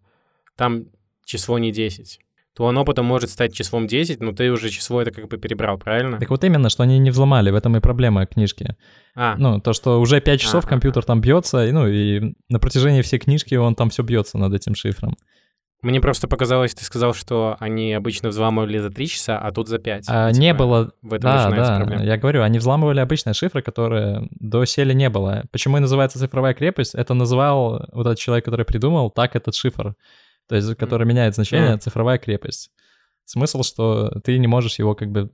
там 0.56 0.86
число 1.24 1.58
не 1.58 1.72
10, 1.72 2.20
то 2.56 2.68
оно 2.68 2.84
потом 2.84 3.06
может 3.06 3.30
стать 3.30 3.52
числом 3.52 3.86
10, 3.86 4.20
но 4.20 4.32
ты 4.32 4.50
уже 4.50 4.70
число 4.70 5.02
это 5.02 5.10
как 5.10 5.28
бы 5.28 5.38
перебрал, 5.38 5.76
правильно? 5.76 6.18
Так 6.18 6.30
вот 6.30 6.44
именно, 6.44 6.68
что 6.70 6.84
они 6.84 6.98
не 6.98 7.10
взломали, 7.10 7.50
в 7.50 7.56
этом 7.56 7.76
и 7.76 7.80
проблема 7.80 8.26
книжки. 8.26 8.76
А. 9.16 9.34
Ну, 9.36 9.60
то, 9.60 9.72
что 9.72 10.00
уже 10.00 10.20
5 10.20 10.40
часов 10.40 10.64
а, 10.64 10.68
компьютер 10.68 11.02
а. 11.02 11.06
там 11.06 11.20
бьется, 11.20 11.66
и, 11.66 11.72
ну, 11.72 11.88
и 11.88 12.34
на 12.48 12.60
протяжении 12.60 13.02
всей 13.02 13.18
книжки 13.18 13.54
он 13.56 13.74
там 13.74 13.90
все 13.90 14.02
бьется 14.02 14.38
над 14.38 14.54
этим 14.54 14.74
шифром. 14.74 15.16
Мне 15.84 16.00
просто 16.00 16.28
показалось, 16.28 16.74
ты 16.74 16.82
сказал, 16.82 17.12
что 17.12 17.56
они 17.60 17.92
обычно 17.92 18.30
взламывали 18.30 18.78
за 18.78 18.90
3 18.90 19.06
часа, 19.06 19.38
а 19.38 19.52
тут 19.52 19.68
за 19.68 19.78
5. 19.78 20.04
А, 20.08 20.30
типа, 20.30 20.40
не 20.40 20.54
было. 20.54 20.92
В 21.02 21.12
этом 21.12 21.30
да, 21.30 21.50
да, 21.50 21.76
проблема. 21.76 22.04
я 22.04 22.16
говорю, 22.16 22.42
они 22.42 22.58
взламывали 22.58 23.00
обычные 23.00 23.34
шифры, 23.34 23.60
которые 23.60 24.28
до 24.30 24.64
сели 24.64 24.94
не 24.94 25.10
было. 25.10 25.44
Почему 25.52 25.76
и 25.76 25.80
называется 25.80 26.18
цифровая 26.18 26.54
крепость? 26.54 26.94
Это 26.94 27.12
называл 27.12 27.84
вот 27.92 28.06
этот 28.06 28.18
человек, 28.18 28.46
который 28.46 28.64
придумал, 28.64 29.10
так 29.10 29.36
этот 29.36 29.54
шифр 29.56 29.94
то 30.48 30.56
есть 30.56 30.74
который 30.76 31.06
меняет 31.06 31.34
значение, 31.34 31.78
цифровая 31.78 32.18
крепость. 32.18 32.70
Смысл, 33.24 33.62
что 33.62 34.10
ты 34.22 34.38
не 34.38 34.46
можешь 34.46 34.78
его 34.78 34.94
как 34.94 35.10
бы 35.10 35.30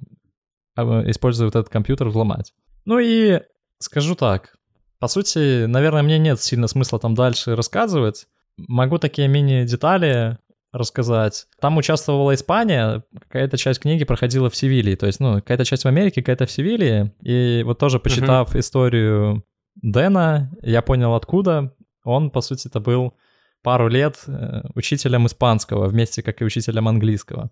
а, 0.76 1.02
используя 1.10 1.46
вот 1.46 1.56
этот 1.56 1.68
компьютер, 1.70 2.08
взломать. 2.08 2.52
Ну 2.84 2.98
и 2.98 3.40
скажу 3.78 4.14
так, 4.14 4.56
по 4.98 5.08
сути, 5.08 5.64
наверное, 5.66 6.02
мне 6.02 6.18
нет 6.18 6.40
сильно 6.40 6.68
смысла 6.68 6.98
там 6.98 7.14
дальше 7.14 7.56
рассказывать. 7.56 8.26
Могу 8.56 8.98
такие 8.98 9.28
мини-детали 9.28 10.38
рассказать. 10.72 11.46
Там 11.60 11.78
участвовала 11.78 12.34
Испания, 12.34 13.02
какая-то 13.18 13.56
часть 13.56 13.80
книги 13.80 14.04
проходила 14.04 14.50
в 14.50 14.56
Севилии, 14.56 14.94
то 14.94 15.06
есть, 15.06 15.18
ну, 15.18 15.36
какая-то 15.36 15.64
часть 15.64 15.84
в 15.84 15.88
Америке, 15.88 16.22
какая-то 16.22 16.46
в 16.46 16.50
Севилии. 16.50 17.12
И 17.22 17.62
вот 17.64 17.78
тоже 17.78 17.98
почитав 17.98 18.54
uh-huh. 18.54 18.60
историю 18.60 19.44
Дэна, 19.82 20.52
я 20.62 20.82
понял, 20.82 21.14
откуда. 21.14 21.74
Он, 22.04 22.30
по 22.30 22.40
сути, 22.40 22.68
это 22.68 22.78
был 22.78 23.14
пару 23.62 23.88
лет 23.88 24.16
э, 24.26 24.62
учителем 24.74 25.26
испанского, 25.26 25.86
вместе 25.86 26.22
как 26.22 26.40
и 26.40 26.44
учителем 26.44 26.88
английского. 26.88 27.50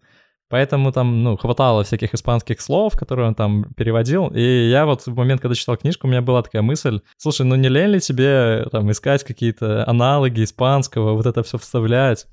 Поэтому 0.51 0.93
там, 0.93 1.23
ну, 1.23 1.37
хватало 1.37 1.85
всяких 1.85 2.15
испанских 2.15 2.61
слов, 2.63 2.97
которые 2.97 3.29
он 3.29 3.35
там 3.35 3.65
переводил. 3.77 4.29
И 4.29 4.69
я 4.69 4.87
вот 4.87 5.07
в 5.07 5.15
момент, 5.15 5.43
когда 5.43 5.55
читал 5.55 5.77
книжку, 5.77 6.07
у 6.07 6.11
меня 6.11 6.23
была 6.23 6.43
такая 6.43 6.63
мысль, 6.63 7.01
слушай, 7.19 7.45
ну 7.45 7.55
не 7.55 7.69
лень 7.69 7.91
ли 7.91 8.01
тебе 8.01 8.67
там 8.73 8.91
искать 8.91 9.25
какие-то 9.25 9.87
аналоги 9.87 10.43
испанского, 10.43 11.13
вот 11.13 11.27
это 11.27 11.43
все 11.43 11.59
вставлять? 11.59 12.27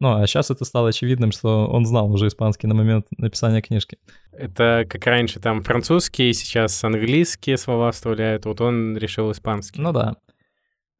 Ну, 0.00 0.20
а 0.20 0.26
сейчас 0.26 0.50
это 0.50 0.64
стало 0.64 0.90
очевидным, 0.90 1.32
что 1.32 1.66
он 1.66 1.86
знал 1.86 2.12
уже 2.12 2.26
испанский 2.26 2.66
на 2.66 2.74
момент 2.74 3.06
написания 3.16 3.62
книжки. 3.62 3.96
Это 4.32 4.84
как 4.88 5.06
раньше 5.06 5.40
там 5.40 5.62
французские, 5.62 6.34
сейчас 6.34 6.82
английские 6.84 7.56
слова 7.56 7.92
вставляют, 7.92 8.44
вот 8.44 8.60
он 8.60 8.98
решил 8.98 9.30
испанский. 9.32 9.80
Ну 9.80 9.92
да. 9.92 10.16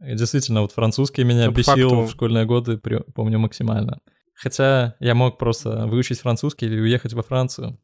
Действительно, 0.06 0.62
вот 0.62 0.72
французский 0.72 1.24
меня 1.24 1.46
ну, 1.46 1.52
бесил 1.52 1.90
факту... 1.90 2.02
в 2.02 2.10
школьные 2.10 2.44
годы, 2.44 2.78
помню, 3.14 3.38
максимально. 3.38 4.00
Хотя 4.34 4.96
я 5.00 5.14
мог 5.14 5.38
просто 5.38 5.86
выучить 5.86 6.20
французский 6.20 6.66
или 6.66 6.80
уехать 6.80 7.12
во 7.12 7.22
Францию, 7.22 7.80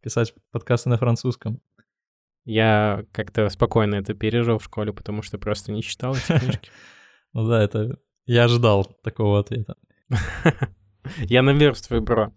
писать 0.00 0.34
подкасты 0.50 0.88
на 0.88 0.98
французском. 0.98 1.60
Я 2.44 3.04
как-то 3.12 3.48
спокойно 3.50 3.94
это 3.94 4.14
пережил 4.14 4.58
в 4.58 4.64
школе, 4.64 4.92
потому 4.92 5.22
что 5.22 5.38
просто 5.38 5.72
не 5.72 5.82
читал 5.82 6.14
эти 6.14 6.38
книжки. 6.38 6.70
Ну 7.32 7.48
да, 7.48 7.62
это... 7.62 7.98
Я 8.26 8.44
ожидал 8.44 8.84
такого 8.84 9.40
ответа. 9.40 9.76
Я 11.18 11.42
наверстываю, 11.42 12.02
бро. 12.02 12.32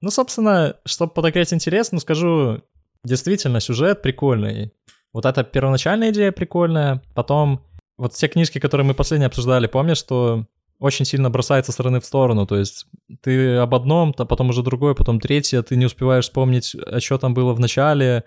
Ну, 0.00 0.10
собственно, 0.10 0.76
чтобы 0.84 1.12
подогреть 1.12 1.52
интерес, 1.52 1.90
ну, 1.92 1.98
скажу, 1.98 2.62
действительно, 3.04 3.60
сюжет 3.60 4.02
прикольный. 4.02 4.72
Вот 5.12 5.24
эта 5.24 5.44
первоначальная 5.44 6.10
идея 6.10 6.32
прикольная, 6.32 7.02
потом 7.14 7.64
вот 7.96 8.14
все 8.14 8.28
книжки, 8.28 8.58
которые 8.58 8.86
мы 8.86 8.94
последние 8.94 9.26
обсуждали, 9.26 9.66
помнишь, 9.66 9.98
что 9.98 10.46
очень 10.78 11.04
сильно 11.04 11.30
бросает 11.30 11.66
со 11.66 11.72
стороны 11.72 12.00
в 12.00 12.04
сторону. 12.04 12.46
То 12.46 12.56
есть 12.56 12.86
ты 13.22 13.56
об 13.56 13.74
одном, 13.74 14.12
то 14.12 14.26
потом 14.26 14.50
уже 14.50 14.62
другое, 14.62 14.94
потом 14.94 15.20
третье, 15.20 15.62
ты 15.62 15.76
не 15.76 15.86
успеваешь 15.86 16.24
вспомнить, 16.24 16.74
а 16.74 17.00
что 17.00 17.18
там 17.18 17.34
было 17.34 17.52
в 17.52 17.60
начале, 17.60 18.24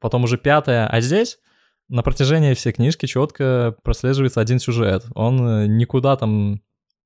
потом 0.00 0.24
уже 0.24 0.38
пятое. 0.38 0.86
А 0.86 1.00
здесь 1.00 1.38
на 1.88 2.02
протяжении 2.02 2.54
всей 2.54 2.72
книжки 2.72 3.06
четко 3.06 3.76
прослеживается 3.82 4.40
один 4.40 4.58
сюжет. 4.58 5.04
Он 5.14 5.46
э, 5.46 5.66
никуда 5.66 6.16
там... 6.16 6.62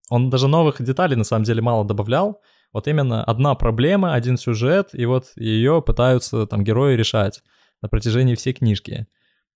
Он 0.08 0.30
даже 0.30 0.46
новых 0.46 0.80
деталей 0.80 1.16
на 1.16 1.24
самом 1.24 1.44
деле 1.44 1.60
мало 1.60 1.84
добавлял. 1.84 2.40
Вот 2.72 2.86
именно 2.86 3.24
одна 3.24 3.54
проблема, 3.56 4.14
один 4.14 4.36
сюжет, 4.36 4.90
и 4.92 5.04
вот 5.06 5.32
ее 5.34 5.82
пытаются 5.82 6.46
там 6.46 6.62
герои 6.62 6.94
решать 6.94 7.42
на 7.82 7.88
протяжении 7.88 8.36
всей 8.36 8.52
книжки. 8.52 9.08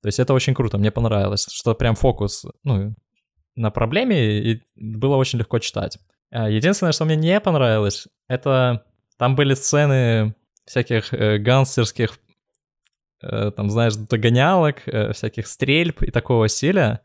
То 0.03 0.09
есть 0.09 0.19
это 0.19 0.33
очень 0.33 0.55
круто, 0.55 0.79
мне 0.79 0.91
понравилось, 0.91 1.47
что 1.51 1.75
прям 1.75 1.95
фокус, 1.95 2.45
ну, 2.65 2.95
на 3.55 3.71
проблеме, 3.71 4.39
и 4.39 4.63
было 4.77 5.17
очень 5.17 5.39
легко 5.39 5.59
читать. 5.59 5.99
А, 6.31 6.49
единственное, 6.49 6.93
что 6.93 7.05
мне 7.05 7.17
не 7.17 7.41
понравилось, 7.41 8.09
это 8.29 8.85
там 9.19 9.35
были 9.35 9.55
сцены 9.55 10.35
всяких 10.65 11.13
э, 11.13 11.39
гангстерских, 11.39 12.19
э, 13.23 13.51
там, 13.51 13.69
знаешь, 13.71 13.97
догонялок, 13.97 14.83
э, 14.87 15.13
всяких 15.13 15.47
стрельб 15.47 16.03
и 16.03 16.11
такого 16.11 16.49
стиля. 16.49 17.01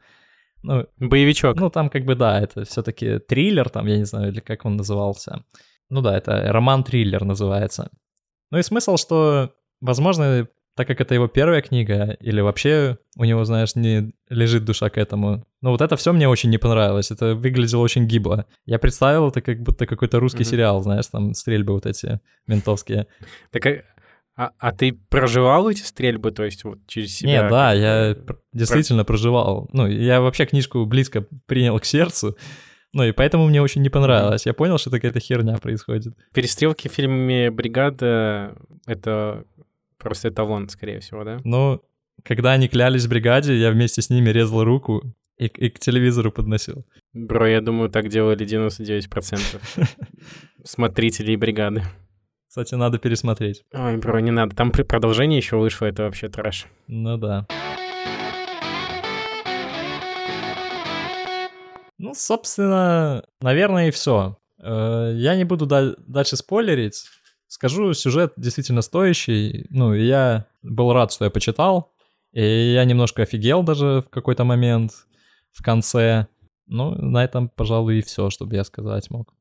Ну, 0.64 0.86
Боевичок. 0.98 1.58
Ну, 1.58 1.70
там 1.70 1.90
как 1.90 2.06
бы, 2.06 2.16
да, 2.16 2.40
это 2.40 2.64
все-таки 2.64 3.20
триллер, 3.20 3.70
там, 3.70 3.88
я 3.88 3.98
не 3.98 4.06
знаю, 4.06 4.32
или 4.32 4.40
как 4.40 4.66
он 4.66 4.78
назывался. 4.78 5.44
Ну 5.90 6.02
да, 6.02 6.18
это 6.18 6.52
роман-триллер 6.52 7.24
называется. 7.24 7.90
Ну 8.52 8.60
и 8.60 8.64
смысл, 8.64 8.98
что, 8.98 9.54
возможно, 9.82 10.48
так 10.76 10.88
как 10.88 11.00
это 11.02 11.14
его 11.16 11.28
первая 11.28 11.62
книга, 11.62 12.18
или 12.20 12.42
вообще 12.42 12.98
у 13.18 13.24
него, 13.24 13.46
знаешь, 13.46 13.76
не 13.76 14.14
лежит 14.30 14.66
душа 14.66 14.90
к 14.90 14.98
этому. 14.98 15.46
Ну 15.62 15.72
вот 15.72 15.82
это 15.82 15.96
все 15.96 16.12
мне 16.12 16.28
очень 16.28 16.50
не 16.50 16.58
понравилось, 16.58 17.12
это 17.12 17.34
выглядело 17.34 17.82
очень 17.82 18.06
гибло. 18.06 18.46
Я 18.66 18.78
представил 18.78 19.30
это 19.30 19.42
как 19.42 19.62
будто 19.62 19.86
какой-то 19.88 20.20
русский 20.20 20.44
mm-hmm. 20.44 20.50
сериал, 20.50 20.82
знаешь, 20.84 21.08
там 21.08 21.34
стрельбы 21.34 21.74
вот 21.74 21.86
эти 21.86 22.20
ментовские. 22.46 23.08
Так 23.52 23.66
а, 23.66 23.84
а, 24.38 24.52
а 24.60 24.72
ты 24.74 24.92
проживал 25.10 25.70
эти 25.70 25.82
стрельбы, 25.82 26.32
то 26.32 26.44
есть 26.44 26.66
вот 26.66 26.80
через 26.88 27.16
себя? 27.16 27.42
Нет, 27.42 27.50
да, 27.50 27.74
я 27.74 28.18
действительно 28.52 29.06
проживал. 29.06 29.70
Ну, 29.72 29.88
я 29.88 30.20
вообще 30.20 30.46
книжку 30.46 30.86
близко 30.86 31.26
принял 31.46 31.80
к 31.80 31.86
сердцу, 31.86 32.36
ну 32.92 33.04
и 33.04 33.14
поэтому 33.14 33.48
мне 33.48 33.62
очень 33.62 33.82
не 33.82 33.90
понравилось. 33.90 34.46
Я 34.46 34.54
понял, 34.54 34.78
что 34.78 34.90
какая-то 34.90 35.22
херня 35.22 35.58
происходит. 35.58 36.14
Перестрелки 36.34 36.90
в 36.90 36.92
фильме 36.92 37.50
«Бригада»— 37.50 38.56
это 38.86 39.46
Просто 39.98 40.30
эталон, 40.30 40.70
скорее 40.70 41.00
всего, 41.00 41.24
да? 41.24 41.40
Ну, 41.44 41.82
когда 42.24 42.52
они 42.54 42.68
клялись 42.68 43.06
в 43.06 43.10
бригаде, 43.10 43.56
я 43.56 43.72
вместе 43.72 44.02
с 44.02 44.10
ними 44.10 44.30
резал 44.30 44.64
руку 44.64 45.04
и, 45.38 45.46
и 45.46 45.70
к 45.70 45.80
телевизору 45.80 46.32
подносил. 46.32 46.86
Бро, 47.14 47.48
я 47.48 47.62
думаю, 47.62 47.90
так 47.90 48.10
делали 48.10 48.46
99% 48.46 49.60
смотрителей 50.64 51.36
бригады. 51.36 51.84
Кстати, 52.48 52.76
надо 52.76 53.00
пересмотреть. 53.00 53.64
Ой, 53.74 53.98
бро, 53.98 54.20
не 54.20 54.32
надо. 54.32 54.56
Там 54.56 54.72
при 54.72 54.84
продолжении 54.84 55.38
еще 55.38 55.58
вышло, 55.58 55.86
это 55.86 56.04
вообще 56.04 56.30
трэш. 56.30 56.68
Ну 56.88 57.18
да. 57.18 57.48
Ну, 61.98 62.14
собственно, 62.14 63.24
наверное, 63.42 63.88
и 63.88 63.92
все. 63.92 64.38
Э, 64.62 65.12
я 65.16 65.36
не 65.36 65.44
буду 65.44 65.66
дальше 65.66 66.38
спойлерить. 66.38 67.06
Скажу, 67.48 67.94
сюжет 67.94 68.34
действительно 68.38 68.82
стоящий. 68.82 69.68
Ну, 69.70 69.94
я 69.94 70.46
был 70.62 70.94
рад, 70.94 71.12
что 71.12 71.26
я 71.26 71.32
почитал. 71.32 71.94
И 72.34 72.74
я 72.74 72.84
немножко 72.84 73.24
офигел 73.24 73.64
даже 73.64 74.04
в 74.06 74.10
какой-то 74.10 74.44
момент 74.44 74.92
в 75.52 75.64
конце. 75.64 76.28
Ну, 76.68 76.92
на 76.92 77.24
этом, 77.24 77.50
пожалуй, 77.50 78.00
и 78.00 78.02
все, 78.02 78.30
чтобы 78.30 78.56
я 78.56 78.64
сказать 78.64 79.10
мог. 79.10 79.34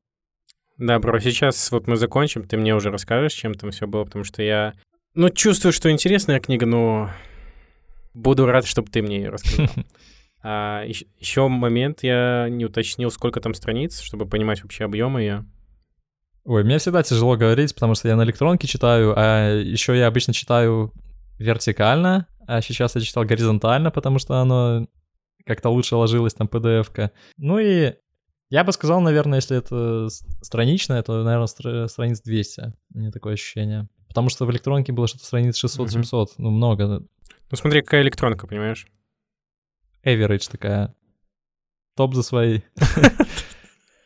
Да, 0.77 0.99
бро, 0.99 1.19
сейчас 1.19 1.71
вот 1.71 1.87
мы 1.87 1.95
закончим, 1.95 2.47
ты 2.47 2.57
мне 2.57 2.75
уже 2.75 2.91
расскажешь, 2.91 3.33
чем 3.33 3.53
там 3.53 3.71
все 3.71 3.87
было, 3.87 4.03
потому 4.03 4.25
что 4.25 4.43
я, 4.43 4.73
ну, 5.13 5.29
чувствую, 5.29 5.71
что 5.71 5.89
интересная 5.89 6.39
книга, 6.41 6.65
но 6.65 7.09
буду 8.13 8.45
рад, 8.45 8.65
чтобы 8.65 8.89
ты 8.89 9.01
мне 9.01 9.17
ее 9.17 9.29
рассказал. 9.29 9.67
А, 10.47 10.83
еще 10.85 11.47
момент, 11.47 12.03
я 12.03 12.49
не 12.51 12.65
уточнил, 12.65 13.09
сколько 13.09 13.41
там 13.41 13.55
страниц, 13.55 13.99
чтобы 14.01 14.27
понимать 14.27 14.61
вообще 14.61 14.83
объем 14.83 15.17
ее. 15.17 15.43
Ой, 16.45 16.63
мне 16.63 16.77
всегда 16.77 17.01
тяжело 17.01 17.35
говорить, 17.35 17.73
потому 17.73 17.95
что 17.95 18.07
я 18.07 18.15
на 18.15 18.23
электронке 18.23 18.67
читаю, 18.67 19.13
а 19.17 19.51
еще 19.51 19.97
я 19.97 20.05
обычно 20.05 20.31
читаю 20.31 20.93
вертикально, 21.39 22.27
а 22.47 22.61
сейчас 22.61 22.95
я 22.95 23.01
читал 23.01 23.23
горизонтально, 23.23 23.89
потому 23.89 24.19
что 24.19 24.35
оно 24.35 24.87
как-то 25.43 25.69
лучше 25.69 25.95
ложилось, 25.95 26.35
там, 26.35 26.47
PDF-ка. 26.47 27.11
Ну 27.37 27.57
и 27.57 27.93
я 28.49 28.63
бы 28.63 28.71
сказал, 28.71 29.01
наверное, 29.01 29.39
если 29.39 29.57
это 29.57 30.07
страничное, 30.41 31.01
то, 31.01 31.23
наверное, 31.23 31.47
стра- 31.47 31.87
страниц 31.87 32.21
200. 32.21 32.73
У 32.93 32.99
меня 32.99 33.11
такое 33.11 33.33
ощущение. 33.33 33.89
Потому 34.07 34.29
что 34.29 34.45
в 34.45 34.51
электронке 34.51 34.93
было 34.93 35.07
что-то 35.07 35.25
страниц 35.25 35.63
600-700, 35.63 36.03
mm-hmm. 36.03 36.27
ну, 36.37 36.51
много. 36.51 36.87
Ну, 36.87 37.57
смотри, 37.57 37.81
какая 37.81 38.03
электронка, 38.03 38.45
понимаешь? 38.45 38.85
Average 40.05 40.51
такая. 40.51 40.95
Топ 41.95 42.13
за 42.13 42.21
свои. 42.21 42.61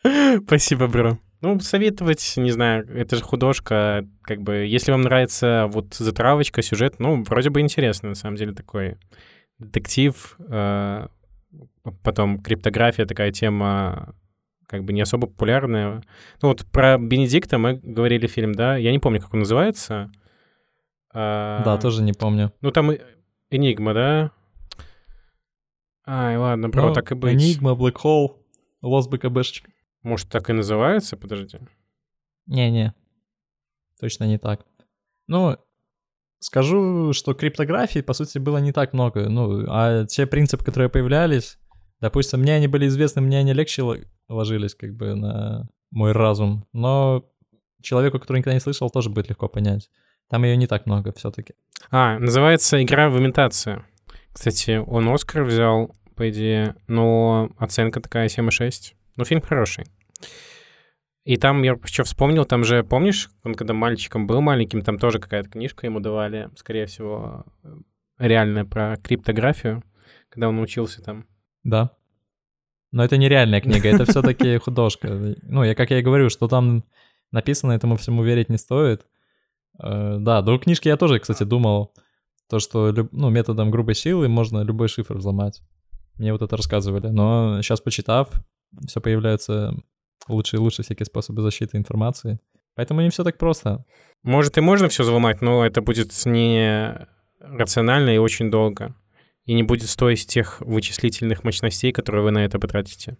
Спасибо, 0.46 0.86
бро. 0.86 1.18
Ну, 1.42 1.58
советовать, 1.60 2.34
не 2.36 2.50
знаю, 2.50 2.86
это 2.94 3.16
же 3.16 3.22
художка, 3.22 4.06
как 4.22 4.42
бы, 4.42 4.56
если 4.66 4.92
вам 4.92 5.02
нравится 5.02 5.68
вот 5.72 5.94
затравочка, 5.94 6.60
сюжет, 6.60 6.96
ну, 6.98 7.22
вроде 7.22 7.48
бы 7.48 7.60
интересно, 7.60 8.10
на 8.10 8.14
самом 8.14 8.36
деле, 8.36 8.52
такой 8.52 8.98
детектив, 9.58 10.36
э, 10.38 11.08
потом 12.02 12.42
криптография, 12.42 13.06
такая 13.06 13.32
тема, 13.32 14.14
как 14.66 14.84
бы 14.84 14.92
не 14.92 15.00
особо 15.00 15.26
популярная. 15.26 16.02
Ну, 16.42 16.48
вот 16.48 16.66
про 16.66 16.98
Бенедикта 16.98 17.58
мы 17.58 17.80
говорили 17.82 18.26
фильм, 18.26 18.54
да, 18.54 18.76
я 18.76 18.92
не 18.92 18.98
помню, 18.98 19.20
как 19.20 19.32
он 19.32 19.40
называется. 19.40 20.10
А, 21.12 21.62
да, 21.64 21.78
тоже 21.78 22.02
не 22.02 22.12
помню. 22.12 22.52
Ну, 22.60 22.70
там 22.70 22.92
Энигма, 23.50 23.94
да? 23.94 24.30
Ай, 26.06 26.36
ладно, 26.36 26.68
бро, 26.68 26.88
ну, 26.88 26.94
так 26.94 27.10
и 27.12 27.14
быть. 27.14 27.32
Энигма, 27.32 27.72
Black 27.72 27.96
Hole, 28.04 28.36
Lost 28.82 29.08
БКБшечка. 29.08 29.70
Может, 30.02 30.28
так 30.28 30.50
и 30.50 30.52
называется? 30.52 31.16
Подожди. 31.16 31.58
Не-не, 32.46 32.94
точно 34.00 34.24
не 34.24 34.38
так. 34.38 34.64
Ну, 35.26 35.56
скажу, 36.40 37.12
что 37.12 37.34
криптографии, 37.34 38.00
по 38.00 38.12
сути, 38.12 38.38
было 38.38 38.58
не 38.58 38.72
так 38.72 38.92
много. 38.92 39.28
Ну, 39.28 39.64
а 39.68 40.06
те 40.06 40.26
принципы, 40.26 40.64
которые 40.64 40.88
появлялись, 40.88 41.58
допустим, 42.00 42.40
мне 42.40 42.54
они 42.54 42.66
были 42.66 42.86
известны, 42.88 43.22
мне 43.22 43.38
они 43.38 43.52
легче 43.52 43.84
ложились 44.28 44.74
как 44.74 44.94
бы 44.94 45.14
на 45.14 45.68
мой 45.90 46.12
разум. 46.12 46.66
Но 46.72 47.24
человеку, 47.82 48.18
который 48.18 48.38
никогда 48.38 48.54
не 48.54 48.60
слышал, 48.60 48.90
тоже 48.90 49.10
будет 49.10 49.28
легко 49.28 49.48
понять. 49.48 49.90
Там 50.28 50.44
ее 50.44 50.56
не 50.56 50.66
так 50.66 50.86
много 50.86 51.12
все-таки. 51.12 51.54
А, 51.90 52.18
называется 52.18 52.82
«Игра 52.82 53.10
в 53.10 53.18
имитацию». 53.18 53.84
Кстати, 54.32 54.82
он 54.86 55.08
Оскар 55.08 55.42
взял, 55.42 55.96
по 56.14 56.30
идее, 56.30 56.76
но 56.86 57.50
оценка 57.58 58.00
такая 58.00 58.28
7,6. 58.28 58.94
Ну, 59.16 59.24
фильм 59.24 59.40
хороший. 59.40 59.86
И 61.24 61.36
там 61.36 61.62
я 61.62 61.72
еще 61.72 62.02
вспомнил, 62.04 62.44
там 62.44 62.64
же, 62.64 62.82
помнишь, 62.82 63.30
он 63.44 63.54
когда 63.54 63.74
мальчиком 63.74 64.26
был 64.26 64.40
маленьким, 64.40 64.82
там 64.82 64.98
тоже 64.98 65.18
какая-то 65.18 65.50
книжка 65.50 65.86
ему 65.86 66.00
давали, 66.00 66.50
скорее 66.56 66.86
всего, 66.86 67.44
реальная 68.18 68.64
про 68.64 68.96
криптографию, 68.96 69.84
когда 70.28 70.48
он 70.48 70.58
учился 70.58 71.02
там. 71.02 71.26
Да. 71.62 71.90
Но 72.90 73.04
это 73.04 73.16
не 73.16 73.28
реальная 73.28 73.60
книга, 73.62 73.88
это 73.88 74.06
все-таки 74.06 74.56
художка. 74.58 75.36
Ну, 75.42 75.62
я 75.62 75.74
как 75.74 75.90
я 75.90 75.98
и 75.98 76.02
говорю, 76.02 76.30
что 76.30 76.48
там 76.48 76.84
написано, 77.32 77.72
этому 77.72 77.96
всему 77.96 78.22
верить 78.24 78.48
не 78.48 78.58
стоит. 78.58 79.06
Э, 79.78 80.16
да, 80.18 80.42
до 80.42 80.58
книжки 80.58 80.88
я 80.88 80.96
тоже, 80.96 81.18
кстати, 81.18 81.42
думал, 81.42 81.92
то, 82.48 82.58
что 82.58 82.92
ну, 83.12 83.30
методом 83.30 83.70
грубой 83.70 83.94
силы 83.94 84.28
можно 84.28 84.62
любой 84.62 84.88
шифр 84.88 85.16
взломать. 85.16 85.62
Мне 86.18 86.32
вот 86.32 86.42
это 86.42 86.56
рассказывали. 86.56 87.08
Но 87.08 87.62
сейчас, 87.62 87.80
почитав, 87.80 88.30
все 88.86 89.00
появляются 89.00 89.74
лучше 90.28 90.56
и 90.56 90.58
лучше 90.58 90.82
всякие 90.82 91.06
способы 91.06 91.42
защиты 91.42 91.76
информации. 91.76 92.38
Поэтому 92.74 93.00
не 93.00 93.10
все 93.10 93.24
так 93.24 93.36
просто. 93.36 93.84
Может, 94.22 94.58
и 94.58 94.60
можно 94.60 94.88
все 94.88 95.02
взломать, 95.02 95.40
но 95.40 95.66
это 95.66 95.82
будет 95.82 96.12
не 96.24 97.06
рационально 97.40 98.14
и 98.14 98.18
очень 98.18 98.50
долго. 98.50 98.94
И 99.44 99.54
не 99.54 99.62
будет 99.62 99.88
стоить 99.88 100.26
тех 100.26 100.60
вычислительных 100.60 101.42
мощностей, 101.42 101.92
которые 101.92 102.22
вы 102.22 102.30
на 102.30 102.44
это 102.44 102.58
потратите. 102.58 103.16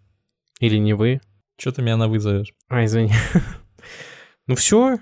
Или 0.61 0.77
не 0.77 0.93
вы. 0.93 1.21
Что 1.59 1.73
ты 1.73 1.83
меня 1.83 1.97
на 1.97 2.09
вызовешь? 2.09 2.55
А, 2.69 2.85
извини. 2.85 3.13
ну 4.47 4.55
все. 4.55 4.99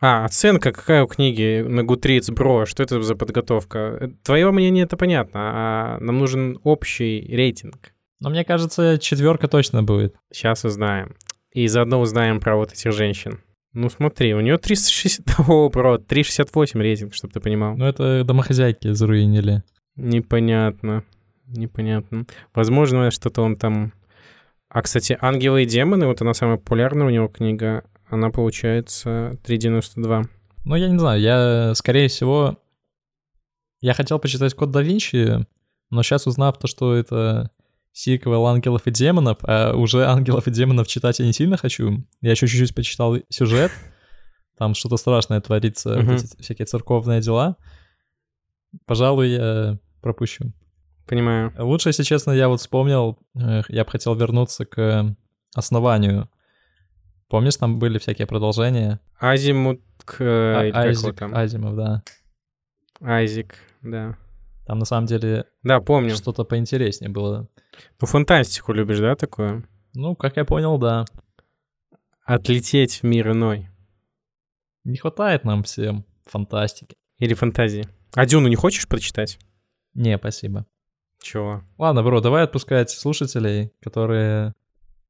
А, 0.00 0.24
оценка 0.24 0.72
какая 0.72 1.04
у 1.04 1.06
книги 1.06 1.64
на 1.66 1.84
Гутриц, 1.84 2.28
бро? 2.30 2.66
Что 2.66 2.82
это 2.82 3.00
за 3.02 3.14
подготовка? 3.14 4.12
Твое 4.22 4.50
мнение 4.50 4.84
это 4.84 4.96
понятно, 4.96 5.40
а 5.40 5.98
нам 6.00 6.18
нужен 6.18 6.58
общий 6.64 7.20
рейтинг. 7.34 7.93
Но 8.20 8.30
мне 8.30 8.44
кажется, 8.44 8.98
четверка 8.98 9.48
точно 9.48 9.82
будет. 9.82 10.16
Сейчас 10.32 10.64
узнаем. 10.64 11.16
И 11.52 11.66
заодно 11.68 12.00
узнаем 12.00 12.40
про 12.40 12.56
вот 12.56 12.72
этих 12.72 12.92
женщин. 12.92 13.40
Ну 13.72 13.88
смотри, 13.90 14.34
у 14.34 14.40
нее 14.40 14.56
360... 14.58 15.48
О, 15.48 15.68
бро, 15.68 15.98
368 15.98 16.80
рейтинг, 16.80 17.14
чтобы 17.14 17.32
ты 17.32 17.40
понимал. 17.40 17.76
Ну 17.76 17.84
это 17.86 18.24
домохозяйки 18.24 18.92
заруинили. 18.92 19.62
Непонятно. 19.96 21.04
Непонятно. 21.46 22.26
Возможно, 22.54 23.10
что-то 23.10 23.42
он 23.42 23.56
там 23.56 23.92
А, 24.68 24.82
кстати, 24.82 25.16
«Ангелы 25.20 25.62
и 25.62 25.66
демоны», 25.66 26.06
вот 26.06 26.20
она 26.20 26.34
самая 26.34 26.56
популярная 26.56 27.06
у 27.06 27.10
него 27.10 27.28
книга, 27.28 27.84
она 28.08 28.30
получается 28.30 29.38
3,92. 29.44 30.24
Ну, 30.64 30.74
я 30.74 30.88
не 30.88 30.98
знаю, 30.98 31.20
я, 31.20 31.74
скорее 31.76 32.08
всего, 32.08 32.58
я 33.80 33.94
хотел 33.94 34.18
почитать 34.18 34.54
«Код 34.54 34.72
да 34.72 34.82
Винчи», 34.82 35.46
но 35.90 36.02
сейчас 36.02 36.26
узнав 36.26 36.58
то, 36.58 36.66
что 36.66 36.92
это 36.94 37.50
сиквел 37.94 38.44
«Ангелов 38.46 38.86
и 38.86 38.90
демонов», 38.90 39.38
а 39.44 39.72
уже 39.74 40.04
«Ангелов 40.04 40.48
и 40.48 40.50
демонов» 40.50 40.88
читать 40.88 41.20
я 41.20 41.24
не 41.26 41.32
сильно 41.32 41.56
хочу. 41.56 42.04
Я 42.20 42.32
еще 42.32 42.48
чуть-чуть 42.48 42.74
почитал 42.74 43.16
сюжет, 43.28 43.70
там 44.58 44.74
что-то 44.74 44.96
страшное 44.96 45.40
творится, 45.40 45.90
Мгм. 45.96 46.16
вот 46.16 46.20
всякие 46.40 46.66
церковные 46.66 47.20
дела. 47.20 47.56
Пожалуй, 48.86 49.28
я 49.30 49.78
пропущу. 50.02 50.52
Понимаю. 51.06 51.52
Лучше, 51.58 51.90
если 51.90 52.02
честно, 52.02 52.32
я 52.32 52.48
вот 52.48 52.60
вспомнил, 52.60 53.18
э, 53.36 53.62
я 53.68 53.84
бы 53.84 53.90
хотел 53.90 54.14
вернуться 54.16 54.64
к 54.64 55.14
основанию. 55.54 56.28
Помнишь, 57.28 57.56
там 57.56 57.78
были 57.78 57.98
всякие 57.98 58.26
продолжения? 58.26 59.00
Азимут, 59.20 59.80
А- 60.18 60.64
или 60.64 60.70
как 60.72 60.80
его 60.84 60.88
Айзек 60.88 61.16
там? 61.16 61.34
Азимов, 61.34 61.76
да. 61.76 62.02
Айзек, 63.00 63.54
да. 63.82 64.16
Там 64.66 64.78
на 64.78 64.84
самом 64.84 65.06
деле 65.06 65.44
Да, 65.62 65.80
помню. 65.80 66.14
что-то 66.16 66.44
поинтереснее 66.44 67.10
было. 67.10 67.48
Ну, 68.00 68.06
фантастику 68.06 68.72
любишь, 68.72 68.98
да, 68.98 69.14
такое? 69.16 69.64
Ну, 69.94 70.16
как 70.16 70.36
я 70.36 70.44
понял, 70.44 70.78
да. 70.78 71.04
Отлететь 72.24 73.00
в 73.00 73.02
мир 73.04 73.30
иной. 73.32 73.68
Не 74.84 74.96
хватает 74.96 75.44
нам 75.44 75.62
всем 75.62 76.04
фантастики. 76.26 76.96
Или 77.18 77.34
фантазии. 77.34 77.86
А 78.14 78.26
Дюну 78.26 78.48
не 78.48 78.56
хочешь 78.56 78.88
прочитать? 78.88 79.38
Не, 79.94 80.18
спасибо. 80.18 80.66
Чего? 81.22 81.62
Ладно, 81.78 82.02
бро, 82.02 82.20
давай 82.20 82.44
отпускать 82.44 82.90
слушателей, 82.90 83.72
которые... 83.82 84.54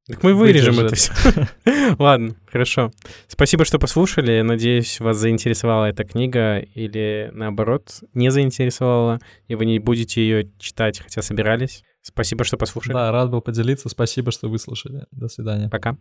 Так 0.07 0.23
мы 0.23 0.35
вырежем 0.35 0.75
это 0.75 0.83
Выдержит. 0.85 1.13
все. 1.15 1.49
Ладно, 1.99 2.37
хорошо. 2.47 2.93
Спасибо, 3.27 3.65
что 3.65 3.79
послушали. 3.79 4.43
Надеюсь, 4.43 5.01
вас 5.01 5.17
заинтересовала 5.17 5.87
эта 5.87 6.05
книга 6.05 6.59
или, 6.59 7.31
наоборот, 7.33 8.03
не 8.13 8.31
заинтересовала, 8.31 9.19
и 9.49 9.55
вы 9.55 9.65
не 9.65 9.79
будете 9.79 10.21
ее 10.21 10.51
читать, 10.59 11.01
хотя 11.01 11.23
собирались. 11.23 11.83
Спасибо, 12.07 12.45
что 12.45 12.59
послушали. 12.59 12.93
Да, 12.93 13.11
рад 13.11 13.31
был 13.31 13.41
поделиться. 13.41 13.89
Спасибо, 13.89 14.31
что 14.31 14.51
выслушали. 14.51 15.07
До 15.11 15.29
свидания. 15.29 15.71
Пока. 15.71 15.97